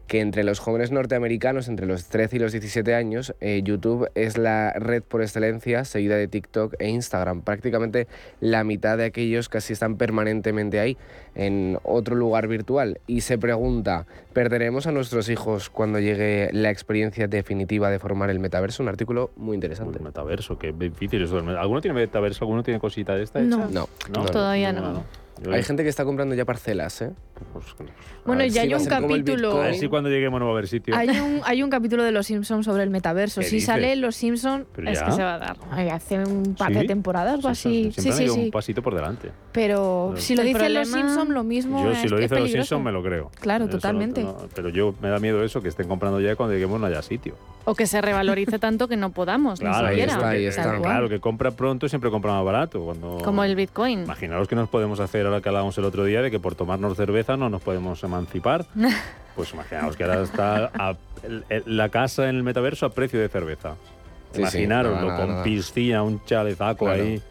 [0.07, 4.37] que entre los jóvenes norteamericanos, entre los 13 y los 17 años, eh, YouTube es
[4.37, 7.41] la red por excelencia, seguida de TikTok e Instagram.
[7.41, 8.07] Prácticamente
[8.39, 10.97] la mitad de aquellos casi están permanentemente ahí,
[11.33, 12.99] en otro lugar virtual.
[13.07, 18.39] Y se pregunta, ¿perderemos a nuestros hijos cuando llegue la experiencia definitiva de formar el
[18.39, 18.83] metaverso?
[18.83, 19.97] Un artículo muy interesante.
[19.97, 21.39] El metaverso, qué difícil eso.
[21.39, 22.45] ¿Alguno tiene metaverso?
[22.45, 23.39] ¿Alguno tiene cosita de esta?
[23.41, 25.03] No, no, no, todavía no.
[25.51, 27.11] Hay gente que está comprando ya parcelas, ¿eh?
[27.51, 27.65] Pues,
[28.25, 29.61] bueno, ya hay un capítulo.
[29.61, 30.95] A ver si cuando lleguemos no va a haber sitio.
[30.95, 33.41] Hay un, hay un capítulo de Los Simpsons sobre el metaverso.
[33.41, 35.57] Si sale Los Simpsons, es que se va a dar.
[35.91, 37.91] hace un par de temporadas o así.
[37.95, 38.29] Sí, sí, sí.
[38.29, 39.31] un pasito por delante.
[39.51, 41.83] Pero, si lo dicen Los Simpsons, lo mismo.
[41.83, 43.31] Yo, si lo dicen Los Simpsons, me lo creo.
[43.39, 44.25] Claro, totalmente.
[44.53, 47.35] pero yo me da miedo eso, que estén comprando ya cuando lleguemos no haya sitio.
[47.65, 50.13] O que se revalorice tanto que no podamos, claro, ni siquiera.
[50.13, 50.81] Ahí está, ahí está.
[50.81, 52.83] Claro, que compra pronto siempre compra más barato.
[52.85, 53.17] Cuando...
[53.23, 54.03] Como el Bitcoin.
[54.03, 56.95] Imaginaos que nos podemos hacer ahora que hablábamos el otro día de que por tomarnos
[56.97, 58.65] cerveza no nos podemos emancipar.
[59.35, 60.71] pues imaginaos que ahora está
[61.65, 63.75] la casa en el metaverso a precio de cerveza.
[64.35, 67.21] Imaginaroslo, con piscina, un chalezaco ahí.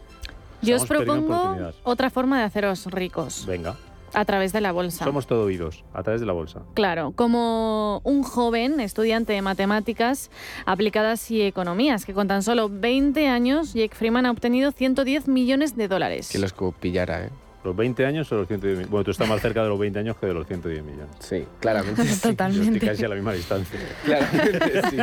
[0.61, 3.45] Yo os propongo otra forma de haceros ricos.
[3.45, 3.75] Venga.
[4.13, 5.03] A través de la bolsa.
[5.03, 6.61] Somos todo oídos, a través de la bolsa.
[6.73, 10.31] Claro, como un joven estudiante de matemáticas
[10.65, 15.75] aplicadas y economías, que con tan solo 20 años, Jake Freeman ha obtenido 110 millones
[15.75, 16.29] de dólares.
[16.31, 17.29] Que los pillara, ¿eh?
[17.65, 18.91] ¿Los 20 años o los 110 millones?
[18.91, 21.15] Bueno, tú estás más cerca de los 20 años que de los 110 millones.
[21.17, 22.03] Sí, claramente.
[22.21, 22.75] Totalmente.
[22.75, 23.79] estoy casi a la misma distancia.
[24.03, 24.97] Claramente, sí.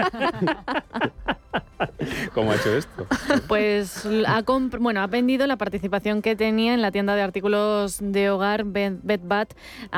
[2.35, 3.07] ¿Cómo ha hecho esto?
[3.49, 4.43] Pues ha,
[4.79, 9.21] bueno, ha vendido la participación que tenía en la tienda de artículos de hogar Bed,
[9.23, 9.55] Bath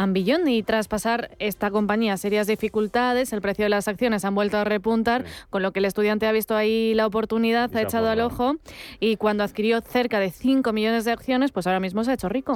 [0.09, 4.59] Beyond y tras pasar esta compañía serias dificultades, el precio de las acciones han vuelto
[4.59, 8.20] a repuntar, con lo que el estudiante ha visto ahí la oportunidad, ha echado al
[8.20, 8.57] ojo
[9.00, 12.29] y cuando adquirió cerca de 5 millones de acciones, pues ahora mismo se ha hecho
[12.29, 12.54] rico.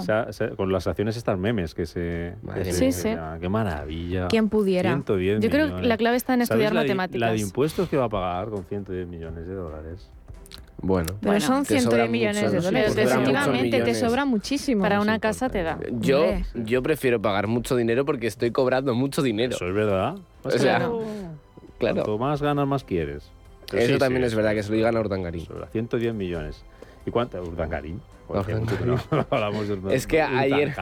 [0.57, 2.35] Con las acciones están memes que se...
[2.73, 3.11] sí, sí.
[3.41, 4.29] qué maravilla.
[4.29, 5.03] Quien pudiera.
[5.07, 7.21] Yo creo que la clave está en estudiar matemáticas.
[7.21, 10.11] La de impuestos que va a pagar con 110 millones de dólares.
[10.81, 12.95] Bueno, pero son 110 millones de dólares.
[12.95, 14.83] Definitivamente te sobra muchísimo.
[14.83, 15.79] Para una casa te da.
[15.93, 19.57] Yo, yo prefiero pagar mucho dinero porque estoy cobrando mucho dinero.
[19.57, 20.17] Eso es verdad.
[20.43, 21.03] O sea, claro.
[21.81, 23.31] Cuanto más ganas, más quieres.
[23.73, 25.47] Eso también es verdad, que se lo digan a Urdangarín.
[25.73, 26.65] 110 millones.
[27.05, 27.41] ¿Y cuánto?
[27.43, 28.01] Urdangarín.
[29.91, 30.75] es que ayer,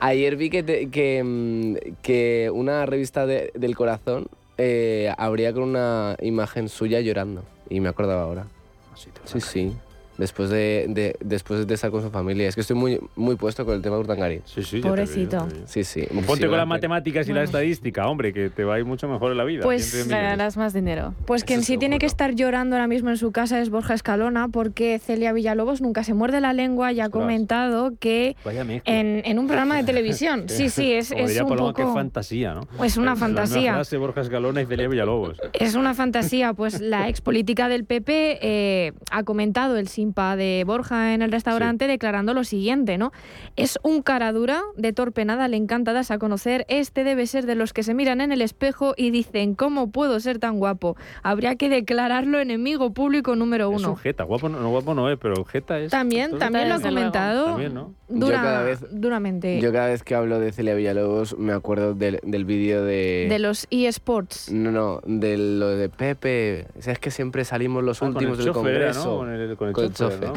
[0.00, 4.28] ayer vi que, que, mm, que, una revista del corazón
[4.58, 7.44] eh, abría con una imagen suya llorando.
[7.68, 8.46] Y me acordaba ahora.
[8.92, 9.72] Ah, sí, sí.
[10.18, 12.48] Después de, de, después de estar con su familia.
[12.48, 14.40] Es que estoy muy, muy puesto con el tema de Urtangari.
[14.46, 14.80] Sí, sí.
[14.80, 15.46] Pobrecito.
[15.66, 16.06] Sí, sí.
[16.26, 19.32] Ponte con las matemáticas y la estadística, hombre, que te va a ir mucho mejor
[19.32, 19.62] en la vida.
[19.62, 21.14] Pues ganarás más dinero.
[21.26, 23.94] Pues que en sí tiene que estar llorando ahora mismo en su casa es Borja
[23.94, 28.36] Escalona, porque Celia Villalobos nunca se muerde la lengua y ha comentado que
[28.84, 30.48] en, en, un programa de televisión.
[30.48, 31.74] sí, sí, es, es un poco...
[31.74, 32.66] Qué fantasía, ¿no?
[32.82, 33.74] Es una fantasía.
[33.74, 35.38] Frase, Borja Escalona y Celia Villalobos.
[35.52, 36.54] Es una fantasía.
[36.54, 41.32] Pues la ex política del PP eh, ha comentado el sí de Borja en el
[41.32, 43.12] restaurante declarando lo siguiente, ¿no?
[43.56, 47.46] Es un cara dura, de torpe nada, le encanta darse a conocer, este debe ser
[47.46, 50.96] de los que se miran en el espejo y dicen, ¿cómo puedo ser tan guapo?
[51.22, 53.78] Habría que declararlo enemigo público número uno.
[53.78, 55.90] Es un jeta, guapo no, guapo no es, pero jeta es...
[55.90, 57.44] También, también lo ha comentado.
[57.46, 57.94] También, ¿no?
[58.08, 59.60] Dura, yo cada vez, duramente.
[59.60, 63.26] Yo cada vez que hablo de Celia Villalobos me acuerdo del, del vídeo de...
[63.28, 64.52] De los eSports.
[64.52, 66.66] No, no, de lo de Pepe.
[66.78, 69.18] O sea, es que siempre salimos los ah, últimos del Congreso.
[69.18, 70.30] Con el, con el, chofer.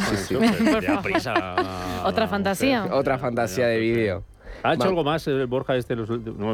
[2.05, 2.88] Otra fantasía.
[2.91, 4.23] Otra fantasía de vídeo.
[4.63, 5.95] ¿Ha hecho algo más el Borja este?
[5.95, 6.05] no,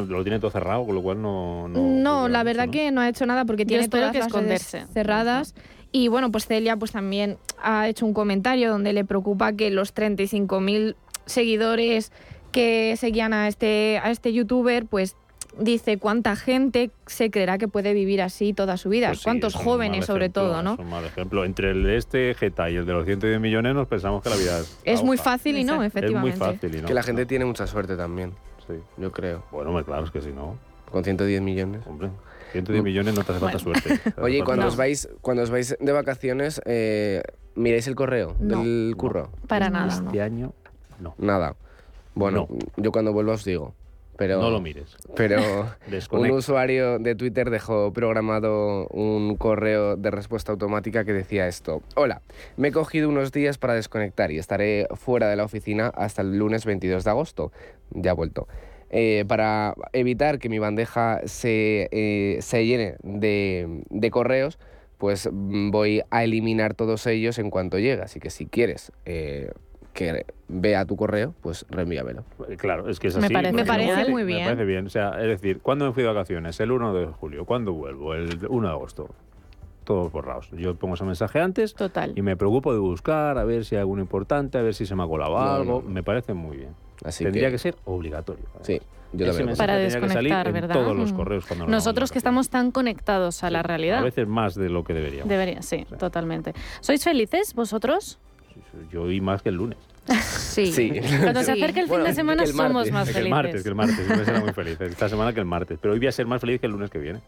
[0.02, 1.68] lo tiene todo cerrado, con lo cual no...
[1.68, 4.86] No, la verdad que no ha hecho nada porque tiene todas que las esconderse.
[4.92, 5.54] cerradas.
[5.92, 9.94] Y bueno, pues Celia pues también ha hecho un comentario donde le preocupa que los
[9.94, 10.94] 35.000
[11.26, 12.12] seguidores
[12.52, 15.16] que seguían a este, a este youtuber, pues
[15.58, 20.06] dice cuánta gente se creerá que puede vivir así toda su vida, pues cuántos jóvenes
[20.06, 20.74] sobre todo, ¿no?
[20.74, 21.44] Es un mal ejemplo.
[21.44, 24.36] Entre el de este Geta y el de los 110 millones nos pensamos que la
[24.36, 24.78] vida es...
[24.84, 26.34] Es muy fácil y no, efectivamente.
[26.34, 26.88] Es muy fácil y no.
[26.88, 28.32] Que la gente tiene mucha suerte también,
[28.66, 28.74] sí.
[28.96, 29.44] yo creo.
[29.50, 30.58] Bueno, claro, es que si no...
[30.90, 31.82] Con 110 millones.
[31.86, 32.10] Hombre,
[32.52, 34.00] 110 millones no te hace falta suerte.
[34.20, 37.22] Oye, cuando, os vais, cuando os vais de vacaciones, eh,
[37.54, 39.30] ¿miráis el correo del curro?
[39.48, 39.92] para nada.
[39.92, 40.54] Este año,
[41.00, 41.14] no.
[41.18, 41.56] Nada.
[42.14, 43.74] Bueno, yo cuando vuelva os digo.
[44.16, 44.96] Pero, no lo mires.
[45.14, 45.42] Pero
[46.10, 51.82] un usuario de Twitter dejó programado un correo de respuesta automática que decía esto.
[51.94, 52.22] Hola,
[52.56, 56.38] me he cogido unos días para desconectar y estaré fuera de la oficina hasta el
[56.38, 57.52] lunes 22 de agosto.
[57.90, 58.48] Ya he vuelto.
[58.88, 64.58] Eh, para evitar que mi bandeja se, eh, se llene de, de, correos,
[64.96, 68.02] pues mm, voy a eliminar todos ellos en cuanto llegue.
[68.02, 69.50] Así que si quieres eh,
[69.96, 72.24] que vea tu correo, pues reenvíamelo.
[72.58, 73.26] Claro, es que es así.
[73.26, 74.40] Me parece, me parece muy bien.
[74.40, 74.86] Me parece bien.
[74.86, 76.60] O sea, es decir, ¿cuándo me fui de vacaciones?
[76.60, 77.44] El 1 de julio.
[77.46, 78.14] ¿Cuándo vuelvo?
[78.14, 79.08] El 1 de agosto.
[79.84, 80.50] Todos borrados.
[80.52, 82.12] Yo pongo ese mensaje antes Total.
[82.14, 84.94] y me preocupo de buscar, a ver si hay alguno importante, a ver si se
[84.94, 85.80] me ha colado algo.
[85.80, 86.74] Me parece muy bien.
[87.04, 88.44] Así Tendría que, ser obligatorio.
[88.62, 88.80] Sí.
[89.12, 90.74] Yo para desconectar, ¿verdad?
[90.74, 91.16] todos los mm.
[91.16, 94.00] correos cuando Nosotros que estamos tan conectados a la realidad.
[94.00, 95.28] A veces más de lo que deberíamos.
[95.28, 96.52] Debería, sí, totalmente.
[96.80, 98.18] ¿Sois felices vosotros?
[98.90, 99.78] Yo oí más que el lunes.
[100.56, 101.00] Sí.
[101.20, 103.24] Cuando se acerca el fin de semana somos más felices.
[103.24, 104.40] el martes, que el martes.
[104.40, 104.80] Muy feliz.
[104.80, 105.78] Esta semana que el martes.
[105.80, 107.20] Pero hoy voy a ser más feliz que el lunes que viene.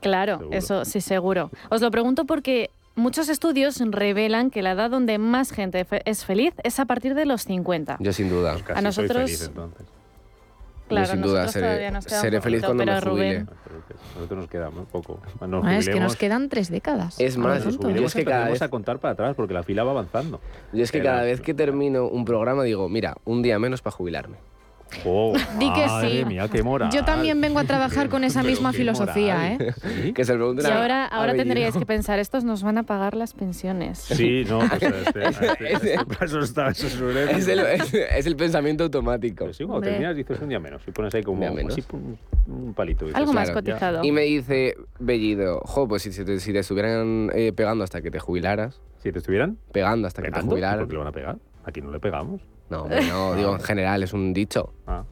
[0.00, 1.50] Claro, eso sí, seguro.
[1.70, 6.52] Os lo pregunto porque muchos estudios revelan que la edad donde más gente es feliz
[6.62, 7.96] es a partir de los 50.
[8.00, 8.56] Yo sin duda.
[8.74, 9.30] a nosotros...
[9.30, 9.86] Soy entonces.
[10.88, 13.46] Claro, Yo sin duda seré, feliz cuando me jubile.
[14.14, 15.20] Nosotros nos queda muy poco.
[15.62, 17.20] Ah, es que nos quedan tres décadas.
[17.20, 19.92] Es más, yo es que cada vez a contar para atrás porque la fila va
[19.92, 20.40] avanzando.
[20.72, 23.96] Yo es que cada vez que termino un programa digo, mira, un día menos para
[23.96, 24.38] jubilarme.
[25.04, 26.24] Oh, Di que sí.
[26.24, 29.74] Mía, qué Yo también vengo a trabajar con esa misma filosofía, ¿eh?
[30.14, 33.98] Que se y ahora, ahora tendríais que pensar, estos nos van a pagar las pensiones.
[33.98, 39.52] Sí, no, pues este, este, este paso está, eso es, el, es, el pensamiento automático.
[39.52, 41.84] sí, cuando terminas dices un día menos y pones ahí como así,
[42.46, 43.06] un, palito.
[43.14, 44.04] Algo más cotizado.
[44.04, 48.10] Y me dice Bellido, jo, pues si, te, si te estuvieran eh, pegando hasta que
[48.10, 48.80] te jubilaras.
[49.02, 49.58] ¿Si te estuvieran?
[49.72, 50.80] Pegando hasta que te jubilaras.
[50.80, 51.38] ¿Por qué le van a pegar?
[51.64, 52.40] Aquí no le pegamos.
[52.70, 54.72] No, no, digo en general, es un dicho.
[54.86, 55.04] Ah.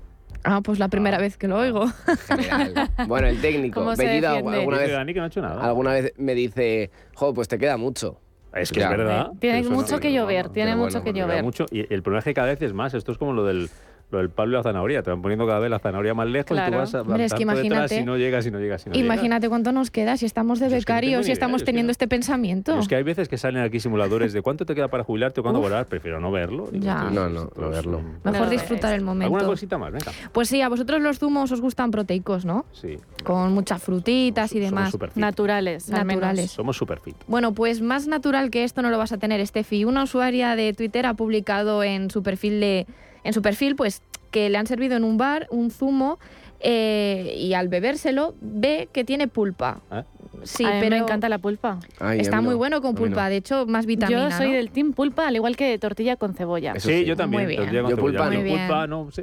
[0.44, 1.20] Ah, pues la primera ah.
[1.20, 1.86] vez que lo oigo.
[2.28, 2.90] General.
[3.08, 5.64] Bueno, el técnico, Bellido, alguna vez, que no ha hecho nada.
[5.64, 8.20] alguna vez me dice, jo, pues te queda mucho.
[8.54, 9.32] Es que es verdad.
[9.38, 11.42] Tiene mucho que llover, tiene mucho que llover.
[11.42, 12.94] Mucho, y el problema es que cada vez es más.
[12.94, 13.68] Esto es como lo del
[14.10, 15.02] lo del palo y la zanahoria.
[15.02, 17.34] Te van poniendo cada vez la zanahoria más lejos y tú vas a Hombre, es
[17.34, 20.26] que imagínate, si no llegas, si no llegas, si no Imagínate cuánto nos queda si
[20.26, 22.78] estamos de becarios y estamos teniendo este pensamiento.
[22.78, 25.42] Es que hay veces que salen aquí simuladores de cuánto te queda para jubilarte o
[25.42, 25.86] cuándo volar.
[25.86, 26.68] Prefiero no verlo.
[26.72, 27.10] Ya.
[27.10, 28.02] No, no, no verlo.
[28.24, 29.34] Mejor disfrutar el momento.
[29.34, 29.92] ¿Alguna cosita más?
[29.92, 30.12] Venga.
[30.32, 32.66] Pues sí, a vosotros los zumos os gustan proteicos, ¿no?
[32.72, 32.98] Sí.
[33.24, 34.96] Con muchas frutitas y demás.
[35.14, 35.88] Naturales.
[35.88, 36.50] Naturales.
[36.50, 37.16] Somos super fit.
[37.26, 39.84] Bueno, pues más natural que esto no lo vas a tener, Steffi.
[39.84, 42.86] Una usuaria de Twitter ha publicado en su perfil de
[43.26, 46.18] en su perfil, pues que le han servido en un bar un zumo
[46.60, 49.80] eh, y al bebérselo ve que tiene pulpa.
[49.92, 50.02] ¿Eh?
[50.42, 51.78] Sí, pero me encanta la pulpa.
[52.18, 54.28] Está muy bueno con pulpa, de hecho, más vitamina.
[54.28, 56.78] Yo soy del team pulpa, al igual que tortilla con cebolla.
[56.78, 57.44] sí, yo también.
[57.46, 57.88] Muy bien.
[57.88, 58.30] Yo pulpa,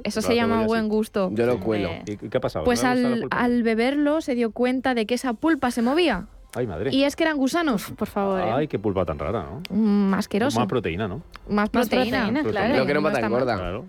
[0.03, 1.29] Eso se llama buen gusto.
[1.33, 1.89] Yo lo cuelo.
[2.05, 2.65] ¿Y qué ha pasado?
[2.65, 6.27] Pues al, al beberlo se dio cuenta de que esa pulpa se movía.
[6.55, 6.93] Ay, madre.
[6.93, 8.39] Y es que eran gusanos, por favor.
[8.39, 8.51] ¿eh?
[8.51, 9.75] Ay, qué pulpa tan rara, ¿no?
[9.75, 10.59] Más asqueroso.
[10.59, 11.21] Más proteína, ¿no?
[11.49, 12.73] Más proteína, claro.
[12.73, 13.57] Creo que no va tan gorda.
[13.57, 13.85] Claro.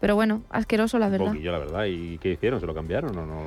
[0.00, 1.28] Pero bueno, asqueroso la verdad.
[1.28, 1.84] Un poquillo, la verdad.
[1.86, 2.60] ¿Y qué hicieron?
[2.60, 3.42] ¿Se lo cambiaron o no?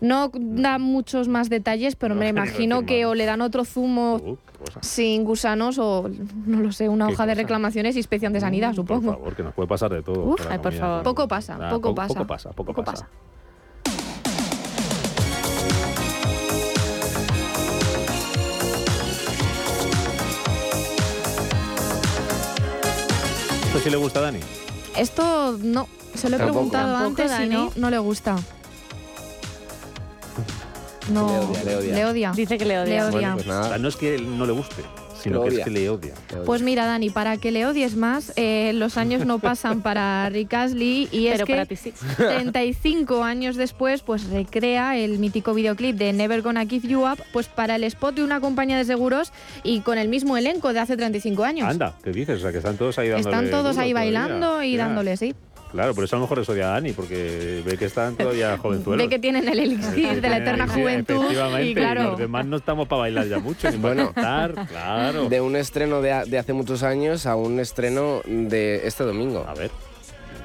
[0.00, 4.36] No da muchos más detalles, pero me imagino que o le dan otro zumo uh,
[4.80, 6.10] sin gusanos o,
[6.44, 9.12] no lo sé, una hoja de reclamaciones y inspección de sanidad, supongo.
[9.12, 10.24] Por favor, que nos puede pasar de todo.
[10.24, 11.04] Uf, ay, por favor.
[11.04, 12.14] Poco pasa, poco, pasa.
[12.14, 13.04] Poco pasa, poco, pasa.
[13.04, 13.32] ¿Esto
[23.82, 24.40] sí le gusta a Dani?
[24.96, 28.36] Esto no, se lo he preguntado antes y no, no le gusta.
[31.10, 32.32] No, le odia, le odia.
[32.34, 33.10] Dice que le odia.
[33.10, 33.34] Le odia.
[33.34, 34.82] Pues no es que no le guste,
[35.22, 36.14] sino que, es que le odia.
[36.44, 40.54] Pues mira, Dani, para que le odies más, eh, los años no pasan para Rick
[40.54, 41.66] Astley y es que
[42.16, 47.48] 35 años después, pues recrea el mítico videoclip de Never Gonna Give You Up, pues
[47.48, 50.96] para el spot de una compañía de seguros y con el mismo elenco de hace
[50.96, 51.68] 35 años.
[51.68, 52.38] Anda, ¿qué dices?
[52.38, 55.34] O sea, que están todos ahí dándole Están todos ahí bailando y dándole, sí.
[55.72, 58.58] Claro, por eso a lo mejor eso odia a Dani, porque ve que están todavía
[58.62, 59.04] jovenzuelos.
[59.04, 61.24] Ve que tienen el elixir de la eterna juventud.
[61.62, 62.02] Y claro.
[62.10, 65.28] los demás no estamos para bailar ya mucho, ni bueno, claro.
[65.28, 69.44] De un estreno de, de hace muchos años a un estreno de este domingo.
[69.48, 69.70] A ver.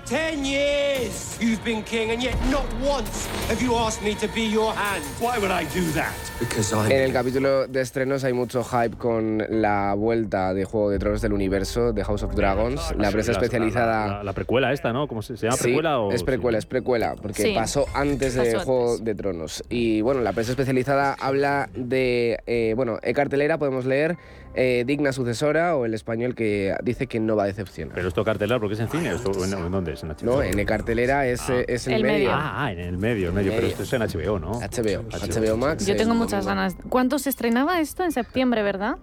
[0.09, 4.49] Ten years you've been king, and yet not once have you asked me to be
[4.49, 5.03] your hand.
[5.19, 6.13] Why would I do that?
[6.39, 6.89] Because I'm...
[6.89, 11.21] En el capítulo de estrenos hay mucho hype con la vuelta de Juego de Tronos
[11.21, 14.23] del universo de House of Dragons, la prensa especializada.
[14.23, 15.09] La, precuela esta, ¿no?
[15.09, 15.57] ¿Cómo se, llama?
[15.57, 16.13] ¿Precuela o...?
[16.13, 19.61] es precuela, es precuela, porque pasó antes de Juego de Tronos.
[19.69, 24.17] Y bueno, la prensa especializada habla de, eh, bueno, en cartelera podemos leer
[24.57, 27.93] eh, digna sucesora o el español que dice que no va a decepcionar.
[27.93, 30.01] Pero esto cartelera porque es en cine, ¿Esto, en, dónde es?
[30.01, 30.23] ¿En HBO?
[30.23, 31.59] No, en cartelera es, ah.
[31.67, 32.31] es en el medio.
[32.33, 34.53] Ah, en el medio, el medio, pero esto es en HBO, ¿no?
[34.53, 35.85] HBO, HBO, Max.
[35.85, 36.75] Yo tengo muchas ganas.
[36.89, 38.03] ¿Cuánto se estrenaba esto?
[38.03, 38.97] En septiembre, ¿verdad?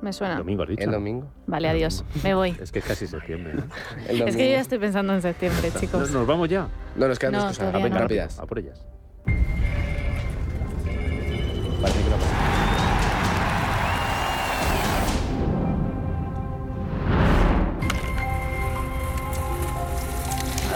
[0.00, 0.34] Me suena.
[0.34, 0.84] El domingo, has dicho.
[0.84, 1.26] El domingo.
[1.48, 2.04] Vale, adiós.
[2.22, 2.56] Me voy.
[2.60, 3.54] Es que es casi septiembre.
[4.08, 6.10] es que yo ya estoy pensando en septiembre, chicos.
[6.12, 6.68] ¿Nos, vamos ya?
[6.94, 7.72] No, nos quedan dos cosas.
[7.90, 8.38] rápidas.
[8.38, 8.86] A por ellas.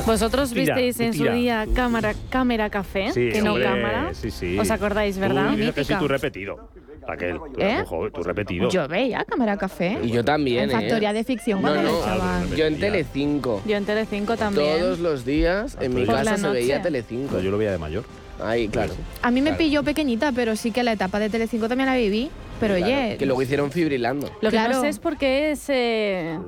[0.07, 4.11] Vosotros visteis en su día cámara, cámara café, que no cámara.
[4.13, 4.59] Sí, sí.
[4.59, 5.55] ¿Os acordáis, verdad?
[5.57, 6.69] Tú que sí, tú repetido.
[7.07, 7.85] Raquel, ¿Eh?
[8.15, 8.71] tú repetido.
[8.71, 9.99] Yo veía cámara café.
[10.03, 13.63] Y yo también, En Factoría de Ficción cuando no, Yo en Telecinco.
[13.67, 14.79] Yo en Telecinco también.
[14.81, 17.41] Todos los días en mi casa se veía Telecinco.
[17.41, 18.05] yo lo veía de mayor.
[18.43, 18.95] Ahí, claro.
[19.23, 22.31] A mí me pilló pequeñita, pero sí que la etapa de Telecinco también la viví.
[22.59, 23.17] Pero oye...
[23.19, 24.31] Que luego hicieron fibrilando.
[24.41, 26.39] Lo que no sé es por qué se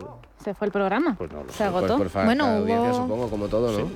[0.46, 1.16] se fue el programa.
[1.18, 1.98] Pues no lo se agotó.
[1.98, 2.94] Pues bueno, hubo...
[2.94, 3.90] supongo, como todo, ¿no?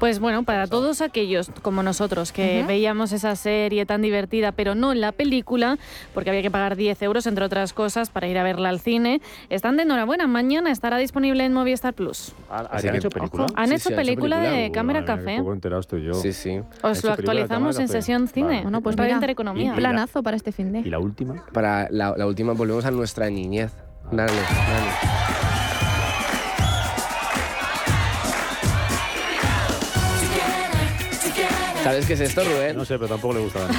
[0.00, 4.94] Pues bueno, para todos aquellos como nosotros que veíamos esa serie tan divertida, pero no
[4.94, 5.78] la película,
[6.14, 9.20] porque había que pagar 10 euros, entre otras cosas, para ir a verla al cine,
[9.50, 10.26] están de enhorabuena.
[10.26, 12.32] Mañana estará disponible en Movistar Plus.
[12.48, 13.46] ¿Han hecho película?
[13.54, 15.42] Han hecho, película de Cámara Café.
[16.02, 16.14] yo.
[16.14, 16.60] Sí, sí.
[16.82, 18.62] Os lo actualizamos en sesión cine.
[18.62, 19.72] Bueno, pues para Intereconomía.
[19.72, 20.80] Un planazo para este fin de.
[20.80, 21.44] ¿Y la última?
[21.52, 23.70] Para la, la última volvemos a nuestra niñez.
[24.12, 25.39] Dale, dale.
[31.82, 32.76] ¿Sabes qué es esto, Rubén?
[32.76, 33.78] No sé, pero tampoco le gusta a Dani.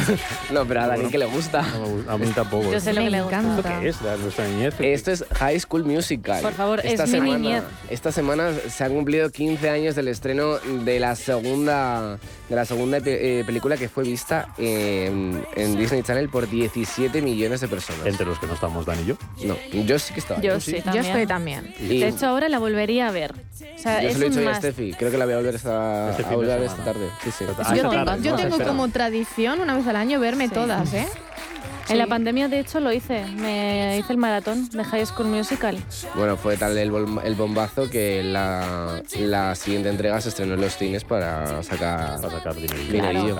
[0.52, 1.64] no, pero a Dani que le gusta.
[2.08, 2.70] a mí tampoco.
[2.70, 3.40] Yo sé lo que le gusta.
[3.40, 4.20] ¿Esto qué es?
[4.20, 4.74] nuestra niñez.
[4.78, 6.42] Esto es High School Musical.
[6.42, 7.64] Por favor, esta es semana, mi niñez.
[7.88, 12.98] Esta semana se han cumplido 15 años del estreno de la segunda de la segunda
[13.04, 15.44] eh, película que fue vista en,
[15.76, 18.06] Disney Channel por 17 millones de personas.
[18.06, 19.16] Entre los que no estamos, Dani y yo.
[19.44, 20.40] No, yo sí que estaba.
[20.40, 21.72] Yo, sí, yo estoy también.
[21.78, 23.32] de hecho, ahora la volvería a ver.
[23.32, 25.36] O sea, yo es se lo he dicho a Steffi, creo que la voy a
[25.38, 27.08] volver esta, este a volver esta tarde.
[27.22, 27.39] Sí, sí.
[28.22, 31.08] Yo tengo, como tradición una vez al año verme todas, ¿eh?
[31.88, 33.24] En la pandemia, de hecho, lo hice.
[33.36, 35.78] Me hice el maratón de High School Musical.
[36.14, 36.90] Bueno, fue tal el,
[37.34, 42.54] bombazo que la, la, siguiente entrega se estrenó en los cines para sacar, para sacar
[42.54, 43.36] dinerillo.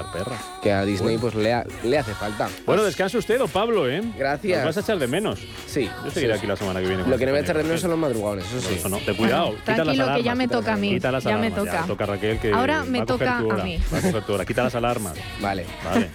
[0.62, 2.49] Que a Disney pues le, le, hace falta.
[2.66, 4.03] Bueno, descansa usted, don Pablo, ¿eh?
[4.16, 4.59] Gracias.
[4.59, 5.41] Nos vas a echar de menos.
[5.66, 5.88] Sí.
[6.05, 7.05] Yo seguiré aquí la semana que viene.
[7.07, 8.74] Lo que no voy a echar de menos son los madrugones, eso sí.
[8.74, 9.49] Eso no, te cuidado.
[9.49, 10.91] Bueno, tranquilo, que ya me toca a mí.
[10.91, 11.72] Quita las ya alarmas, me toca.
[11.72, 13.78] Ya, toca a Raquel que Ahora me toca a mí.
[13.93, 14.45] Va a coger tu hora.
[14.45, 15.14] Quita las alarmas.
[15.41, 15.66] Vale.
[15.84, 16.11] Vale.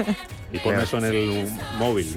[0.55, 1.47] Y ponme eso en el
[1.77, 2.07] móvil,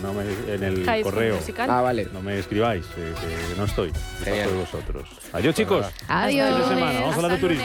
[0.00, 0.22] no me,
[0.54, 1.38] en el correo.
[1.58, 2.06] Ah, vale.
[2.12, 3.12] No me escribáis, que
[3.56, 3.92] no estoy.
[4.22, 4.44] Genial.
[4.46, 5.08] Estoy vosotros.
[5.32, 5.86] Adiós, chicos.
[6.06, 6.68] Adiós.
[6.68, 7.00] semana.
[7.00, 7.64] Vamos a hablar de turismo.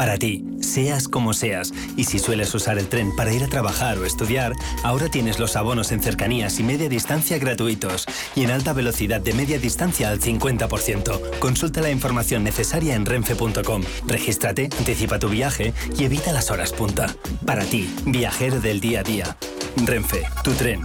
[0.00, 3.98] Para ti, seas como seas, y si sueles usar el tren para ir a trabajar
[3.98, 8.72] o estudiar, ahora tienes los abonos en cercanías y media distancia gratuitos y en alta
[8.72, 11.38] velocidad de media distancia al 50%.
[11.38, 13.82] Consulta la información necesaria en renfe.com.
[14.06, 17.14] Regístrate, anticipa tu viaje y evita las horas punta.
[17.44, 19.36] Para ti, viajero del día a día.
[19.84, 20.80] Renfe, tu tren.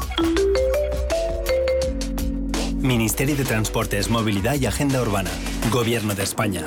[2.80, 5.32] Ministerio de Transportes, Movilidad y Agenda Urbana.
[5.72, 6.66] Gobierno de España.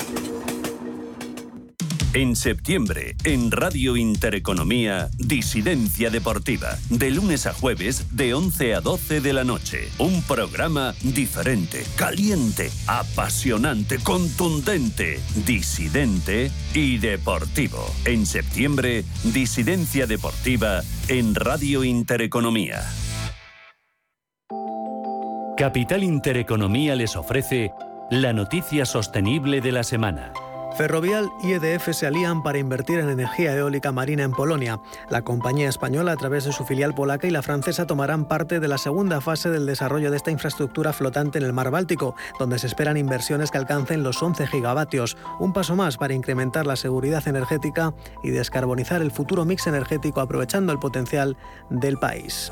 [2.13, 6.69] En septiembre, en Radio Intereconomía, Disidencia Deportiva.
[6.89, 9.89] De lunes a jueves, de 11 a 12 de la noche.
[9.99, 17.85] Un programa diferente, caliente, apasionante, contundente, disidente y deportivo.
[18.05, 22.81] En septiembre, Disidencia Deportiva en Radio Intereconomía.
[25.57, 27.69] Capital Intereconomía les ofrece
[28.09, 30.33] la noticia sostenible de la semana.
[30.77, 34.79] Ferrovial y EDF se alían para invertir en energía eólica marina en Polonia.
[35.09, 38.67] La compañía española, a través de su filial polaca y la francesa, tomarán parte de
[38.67, 42.67] la segunda fase del desarrollo de esta infraestructura flotante en el mar Báltico, donde se
[42.67, 47.93] esperan inversiones que alcancen los 11 gigavatios, un paso más para incrementar la seguridad energética
[48.23, 51.35] y descarbonizar el futuro mix energético aprovechando el potencial
[51.69, 52.51] del país.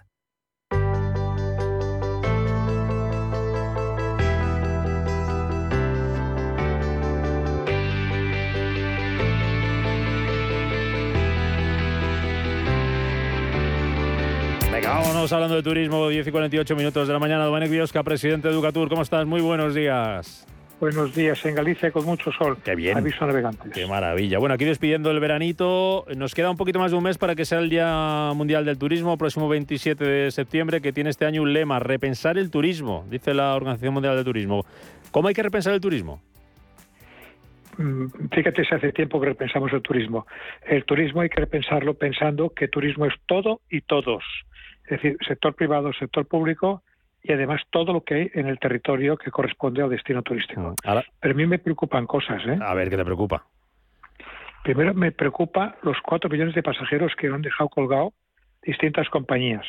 [15.21, 17.45] Vámonos hablando de turismo, 10 y 48 minutos de la mañana.
[17.45, 19.23] Domenech Biosca, presidente de Educatur, ¿cómo estás?
[19.27, 20.47] Muy buenos días.
[20.79, 22.57] Buenos días, en Galicia con mucho sol.
[22.65, 22.97] Qué bien.
[22.97, 23.71] Aviso navegantes.
[23.71, 24.39] Qué maravilla.
[24.39, 27.45] Bueno, aquí despidiendo el veranito, nos queda un poquito más de un mes para que
[27.45, 31.53] sea el Día Mundial del Turismo, próximo 27 de septiembre, que tiene este año un
[31.53, 34.65] lema, repensar el turismo, dice la Organización Mundial del Turismo.
[35.11, 36.19] ¿Cómo hay que repensar el turismo?
[37.77, 40.25] Mm, fíjate, si hace tiempo que repensamos el turismo.
[40.65, 44.23] El turismo hay que repensarlo pensando que turismo es todo y todos
[44.91, 46.83] es decir, sector privado, sector público
[47.23, 50.71] y además todo lo que hay en el territorio que corresponde al destino turístico.
[50.71, 50.75] Mm,
[51.19, 52.41] Pero a mí me preocupan cosas.
[52.45, 52.59] ¿eh?
[52.61, 53.45] A ver, ¿qué te preocupa?
[54.63, 58.13] Primero me preocupa los cuatro millones de pasajeros que han dejado colgado
[58.63, 59.65] distintas compañías,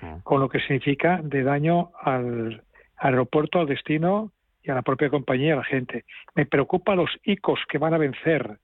[0.00, 0.20] mm.
[0.22, 2.62] con lo que significa de daño al
[2.96, 6.06] aeropuerto, al destino y a la propia compañía y a la gente.
[6.34, 8.58] Me preocupa los ICOs que van a vencer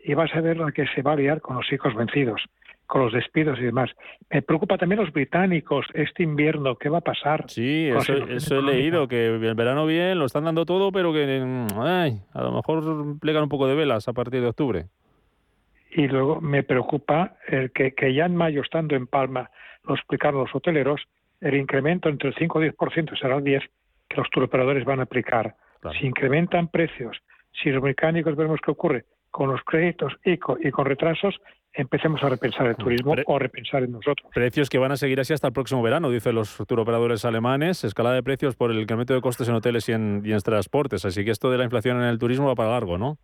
[0.00, 2.42] y vas a ver la que se va a liar con los ICOs vencidos
[2.88, 3.90] con los despidos y demás.
[4.30, 7.44] Me preocupa también los británicos este invierno, ¿qué va a pasar?
[7.48, 12.42] Sí, eso, he leído, que el verano bien, lo están dando todo, pero que a
[12.42, 14.86] lo mejor plegan un poco de velas a partir de octubre.
[15.90, 19.50] Y luego me preocupa el que, que ya en mayo, estando en Palma,
[19.84, 21.02] lo explicaron los hoteleros,
[21.40, 23.68] el incremento entre el 5 y 10% será el 10%
[24.08, 25.54] que los turoperadores van a aplicar.
[26.00, 27.18] Si incrementan precios,
[27.62, 31.38] si los mecánicos vemos qué ocurre con los créditos y y con retrasos,
[31.72, 34.28] empecemos a repensar el turismo o repensar en nosotros.
[34.34, 38.16] Precios que van a seguir así hasta el próximo verano, dicen los turoperadores alemanes, escalada
[38.16, 41.50] de precios por el incremento de costes en hoteles y en, transportes, así que esto
[41.50, 43.18] de la inflación en el turismo va para largo, ¿no?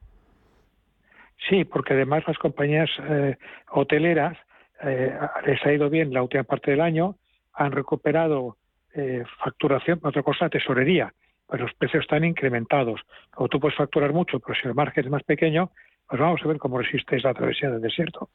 [1.49, 3.37] Sí, porque además las compañías eh,
[3.71, 4.37] hoteleras
[4.83, 7.17] eh, les ha ido bien la última parte del año,
[7.53, 8.57] han recuperado
[8.95, 11.13] eh, facturación, otra cosa, tesorería,
[11.49, 13.01] pero los precios están incrementados.
[13.37, 15.71] O tú puedes facturar mucho, pero si el margen es más pequeño,
[16.09, 18.29] pues vamos a ver cómo resiste esa travesía del desierto.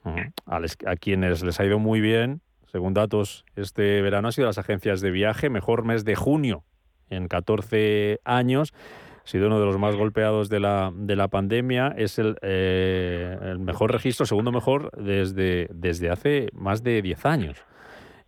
[0.45, 2.41] a, quienes les ha ido muy bien,
[2.71, 6.63] según datos, este verano ha sido las agencias de viaje, mejor mes de junio
[7.09, 8.73] en 14 años.
[9.23, 11.93] Ha sido uno de los más golpeados de la, de la pandemia.
[11.97, 17.65] Es el, eh, el mejor registro, segundo mejor, desde, desde hace más de 10 años.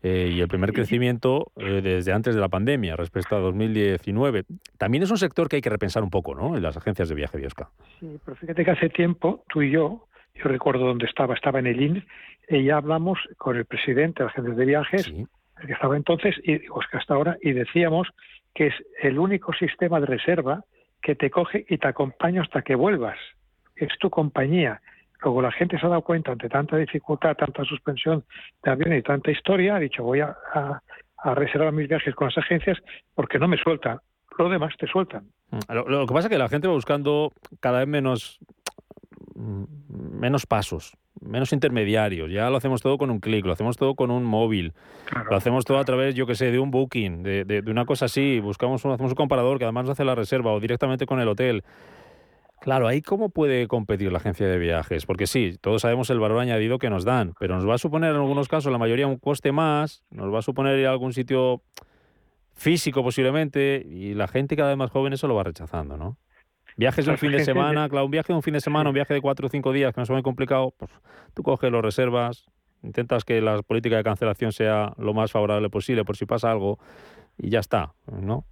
[0.04, 4.45] Eh, y el primer crecimiento eh, desde antes de la pandemia respecto a 2019.
[4.80, 6.58] También es un sector que hay que repensar un poco, ¿no?
[6.58, 7.70] En las agencias de viaje, Biosca.
[7.99, 11.68] Sí, pero fíjate que hace tiempo tú y yo, yo recuerdo dónde estaba, estaba en
[11.68, 12.08] el INE,
[12.49, 16.36] y ya hablamos con el presidente de las agencias de viajes, el que estaba entonces,
[16.43, 18.08] y que hasta ahora, y decíamos
[18.56, 20.66] que es el único sistema de reserva
[21.02, 23.18] que te coge y te acompaña hasta que vuelvas.
[23.76, 24.82] Es tu compañía.
[25.24, 28.24] Luego la gente se ha dado cuenta ante tanta dificultad, tanta suspensión
[28.63, 30.36] de avión y tanta historia, ha dicho voy a,
[31.36, 32.80] reservar mis viajes con las agencias
[33.13, 33.99] porque no me sueltan.
[34.39, 35.26] Lo demás te sueltan.
[35.51, 38.39] Mm, lo, que pasa es que la gente va buscando cada vez menos,
[39.36, 42.32] menos pasos, menos intermediarios.
[42.32, 44.74] Ya lo hacemos todo con un clic, lo hacemos todo con un móvil,
[45.30, 48.05] lo hacemos todo a través, yo que sé, de un booking, de, de, una cosa
[48.05, 48.39] así.
[48.39, 51.63] Buscamos hacemos un comparador que además nos hace la reserva o directamente con el hotel.
[52.62, 56.39] Claro, ahí cómo puede competir la agencia de viajes, porque sí, todos sabemos el valor
[56.39, 59.18] añadido que nos dan, pero nos va a suponer en algunos casos, la mayoría, un
[59.18, 61.64] coste más, nos va a suponer ir a algún sitio
[62.53, 66.20] físico posiblemente, y la gente cada vez más joven eso lo va rechazando, ¿no?
[66.78, 68.93] Viajes de un fin de semana, claro, un viaje de un fin de semana, un
[68.93, 70.91] viaje de cuatro o cinco días que no es muy complicado, pues
[71.34, 72.45] tú coges, lo reservas,
[72.84, 76.78] intentas que la política de cancelación sea lo más favorable posible por si pasa algo
[77.39, 78.45] y ya está, ¿no?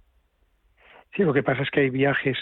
[1.14, 2.36] Sí, lo que pasa es que hay viajes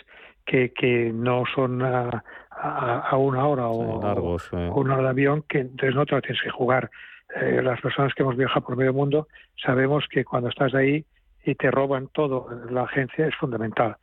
[0.49, 5.61] que, que no son a, a, una hora o, largos, una hora de avión, que
[5.61, 6.91] entonces no te lo tienes que jugar.
[7.37, 9.29] Eh, las personas que hemos viajado por medio mundo
[9.63, 11.05] sabemos que cuando estás ahí
[11.45, 13.97] y te roban todo, la agencia es fundamental.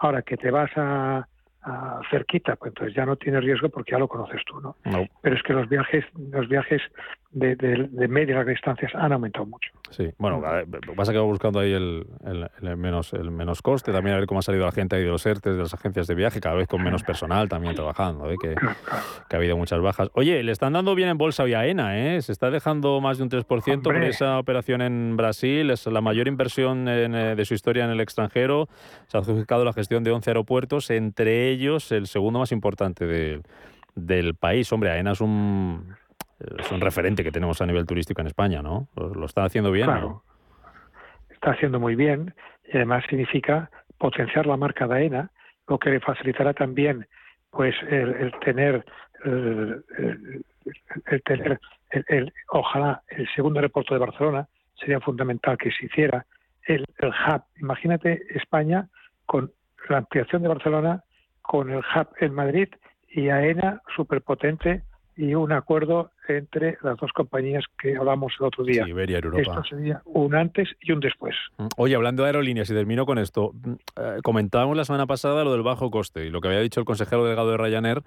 [0.00, 1.26] Ahora que te vas a,
[2.10, 4.76] cerquita, pues entonces ya no tienes riesgo porque ya lo conoces tú, ¿no?
[5.20, 6.80] Pero es que los viajes, los viajes
[7.30, 9.70] de, de, de medias distancias han aumentado mucho.
[9.90, 10.42] Sí, bueno,
[10.96, 12.06] pasa que va buscando ahí el,
[12.76, 15.24] menos el menos coste, también a ver cómo ha salido la gente ahí de los
[15.26, 18.36] ERTES, de las agencias de viaje, cada vez con menos personal también trabajando, ¿eh?
[18.40, 20.10] que, ha habido muchas bajas.
[20.14, 22.22] Oye, le están dando bien en bolsa hoy a ENA, ¿eh?
[22.22, 26.28] se está dejando más de un 3% por esa operación en Brasil, es la mayor
[26.28, 28.68] inversión eh, de su historia en el extranjero,
[29.06, 33.06] se ha adjudicado la gestión de 11 aeropuertos, entre ellos el segundo más importante
[33.94, 34.72] del país.
[34.72, 35.94] Hombre, AENA es un
[36.58, 38.88] es un referente que tenemos a nivel turístico en España, ¿no?
[38.96, 39.86] ¿Lo, está haciendo bien?
[39.86, 40.22] Claro.
[41.30, 42.34] Está haciendo muy bien
[42.64, 45.30] y además significa potenciar la marca de AENA,
[45.66, 47.06] lo que le facilitará también
[47.50, 48.84] pues el, tener
[49.24, 49.84] el,
[51.24, 51.60] tener
[52.08, 56.26] el, ojalá el segundo aeropuerto de Barcelona sería fundamental que se hiciera
[56.66, 57.42] el, hub.
[57.60, 58.88] Imagínate España
[59.26, 59.50] con
[59.88, 61.04] la ampliación de Barcelona,
[61.42, 62.68] con el hub en Madrid
[63.08, 64.82] y AENA superpotente
[65.16, 68.86] y un acuerdo entre las dos compañías que hablamos el otro día.
[68.86, 69.40] Iberia Europa.
[69.40, 71.34] Esto sería un antes y un después.
[71.56, 71.66] Mm.
[71.76, 75.52] Oye, hablando de aerolíneas, y termino con esto, mm, eh, comentábamos la semana pasada lo
[75.52, 78.02] del bajo coste y lo que había dicho el consejero delegado de Ryanair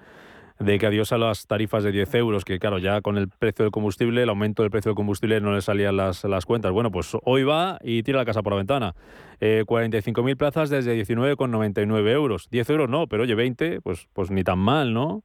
[0.62, 3.66] de que adiós a las tarifas de 10 euros, que claro, ya con el precio
[3.66, 6.72] del combustible, el aumento del precio del combustible no le salían las, las cuentas.
[6.72, 8.94] Bueno, pues hoy va y tira la casa por la ventana.
[9.40, 12.48] Eh, 45.000 plazas desde 19,99 euros.
[12.52, 15.24] 10 euros no, pero oye, 20, pues, pues ni tan mal, ¿no?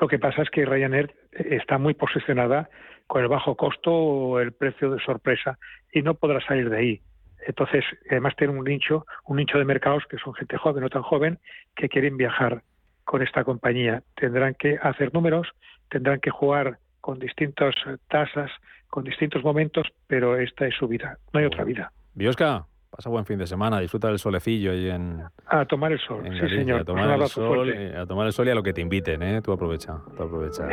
[0.00, 2.70] Lo que pasa es que Ryanair está muy posicionada
[3.06, 5.58] con el bajo costo o el precio de sorpresa
[5.92, 7.00] y no podrá salir de ahí.
[7.46, 11.02] Entonces, además tiene un nicho, un nicho de mercados que son gente joven, no tan
[11.02, 11.38] joven,
[11.76, 12.62] que quieren viajar
[13.04, 14.02] con esta compañía.
[14.14, 15.48] Tendrán que hacer números,
[15.90, 17.74] tendrán que jugar con distintas
[18.08, 18.50] tasas,
[18.88, 21.92] con distintos momentos, pero esta es su vida, no hay otra vida.
[22.14, 25.22] Biosca, Pasa buen fin de semana, disfruta del solecillo ahí en.
[25.46, 26.80] A tomar el sol, sí, señor.
[26.80, 29.40] A tomar, el sol, a tomar el sol y a lo que te inviten, ¿eh?
[29.42, 29.98] Tú aprovecha.
[30.16, 30.64] Tú aprovecha.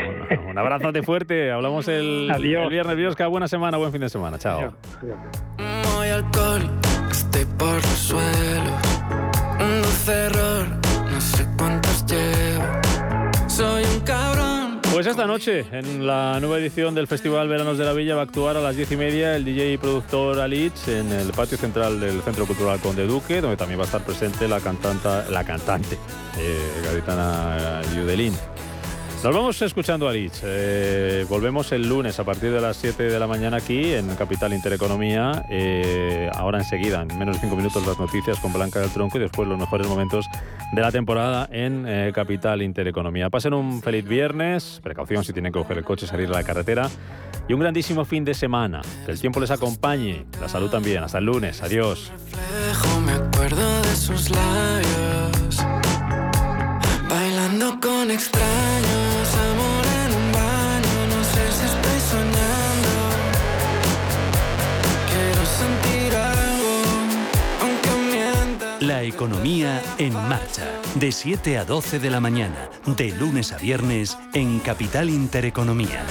[0.49, 1.51] un abrazote fuerte.
[1.51, 2.95] Hablamos el, el viernes.
[2.95, 4.39] Biosca, buena semana, buen fin de semana.
[4.39, 4.73] Chao.
[5.59, 6.61] alcohol,
[7.11, 7.45] estoy
[15.07, 18.23] Pues esta noche, en la nueva edición del Festival Veranos de la Villa, va a
[18.25, 22.01] actuar a las diez y media el DJ y productor Alich en el patio central
[22.01, 25.97] del Centro Cultural Conde Duque, donde también va a estar presente la, cantante, la cantante
[26.37, 28.33] eh, gaditana Yudelín.
[29.23, 30.41] Nos vamos escuchando a Lich.
[30.43, 34.53] Eh, volvemos el lunes a partir de las 7 de la mañana aquí en Capital
[34.53, 35.43] Intereconomía.
[35.49, 39.21] Eh, ahora enseguida, en menos de 5 minutos, las noticias con Blanca del Tronco y
[39.21, 40.27] después los mejores momentos
[40.71, 43.31] de la temporada en eh, Capital Intereconomía.
[43.31, 46.43] Pasen un feliz viernes, precaución si tienen que coger el coche y salir a la
[46.43, 46.87] carretera.
[47.47, 48.81] Y un grandísimo fin de semana.
[49.05, 51.03] Que el tiempo les acompañe, la salud también.
[51.03, 51.63] Hasta el lunes.
[51.63, 52.11] Adiós.
[53.03, 55.65] Me acuerdo de sus labios,
[57.09, 58.86] bailando con extraños.
[68.87, 70.63] La economía en marcha.
[70.95, 72.69] De 7 a 12 de la mañana.
[72.85, 76.05] De lunes a viernes en Capital Intereconomía.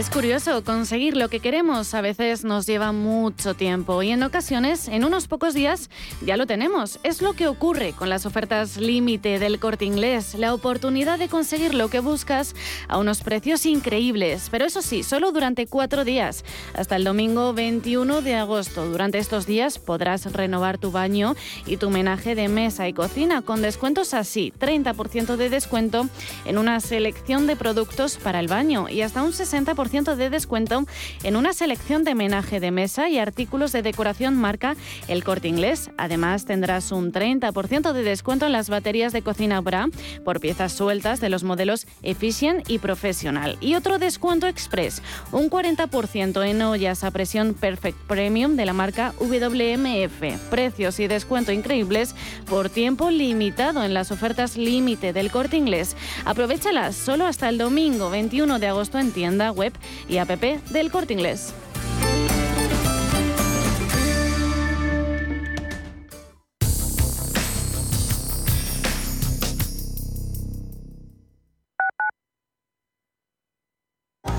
[0.00, 4.88] Es curioso, conseguir lo que queremos a veces nos lleva mucho tiempo y en ocasiones,
[4.88, 5.90] en unos pocos días,
[6.24, 6.98] ya lo tenemos.
[7.02, 11.74] Es lo que ocurre con las ofertas límite del corte inglés, la oportunidad de conseguir
[11.74, 12.54] lo que buscas
[12.88, 18.22] a unos precios increíbles, pero eso sí, solo durante cuatro días, hasta el domingo 21
[18.22, 18.86] de agosto.
[18.86, 21.36] Durante estos días podrás renovar tu baño
[21.66, 26.08] y tu menaje de mesa y cocina con descuentos así, 30% de descuento
[26.46, 30.84] en una selección de productos para el baño y hasta un 60% de descuento
[31.24, 34.76] en una selección de menaje de mesa y artículos de decoración marca
[35.08, 35.90] El Corte Inglés.
[35.98, 39.88] Además, tendrás un 30% de descuento en las baterías de cocina Bra
[40.24, 43.58] por piezas sueltas de los modelos Efficient y Professional.
[43.60, 49.12] Y otro descuento express, un 40% en ollas a presión Perfect Premium de la marca
[49.18, 50.40] WMF.
[50.50, 52.14] Precios y descuento increíbles
[52.48, 55.96] por tiempo limitado en las ofertas límite del Corte Inglés.
[56.24, 59.72] Aprovechalas solo hasta el domingo 21 de agosto en tienda web
[60.08, 61.54] y app del Corte Inglés.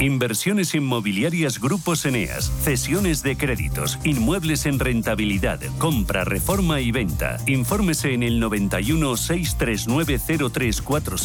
[0.02, 7.38] Inversiones inmobiliarias Grupos Eneas, cesiones de créditos, inmuebles en rentabilidad, compra, reforma y venta.
[7.46, 10.20] Infórmese en el 91 639
[10.52, 11.22] 0347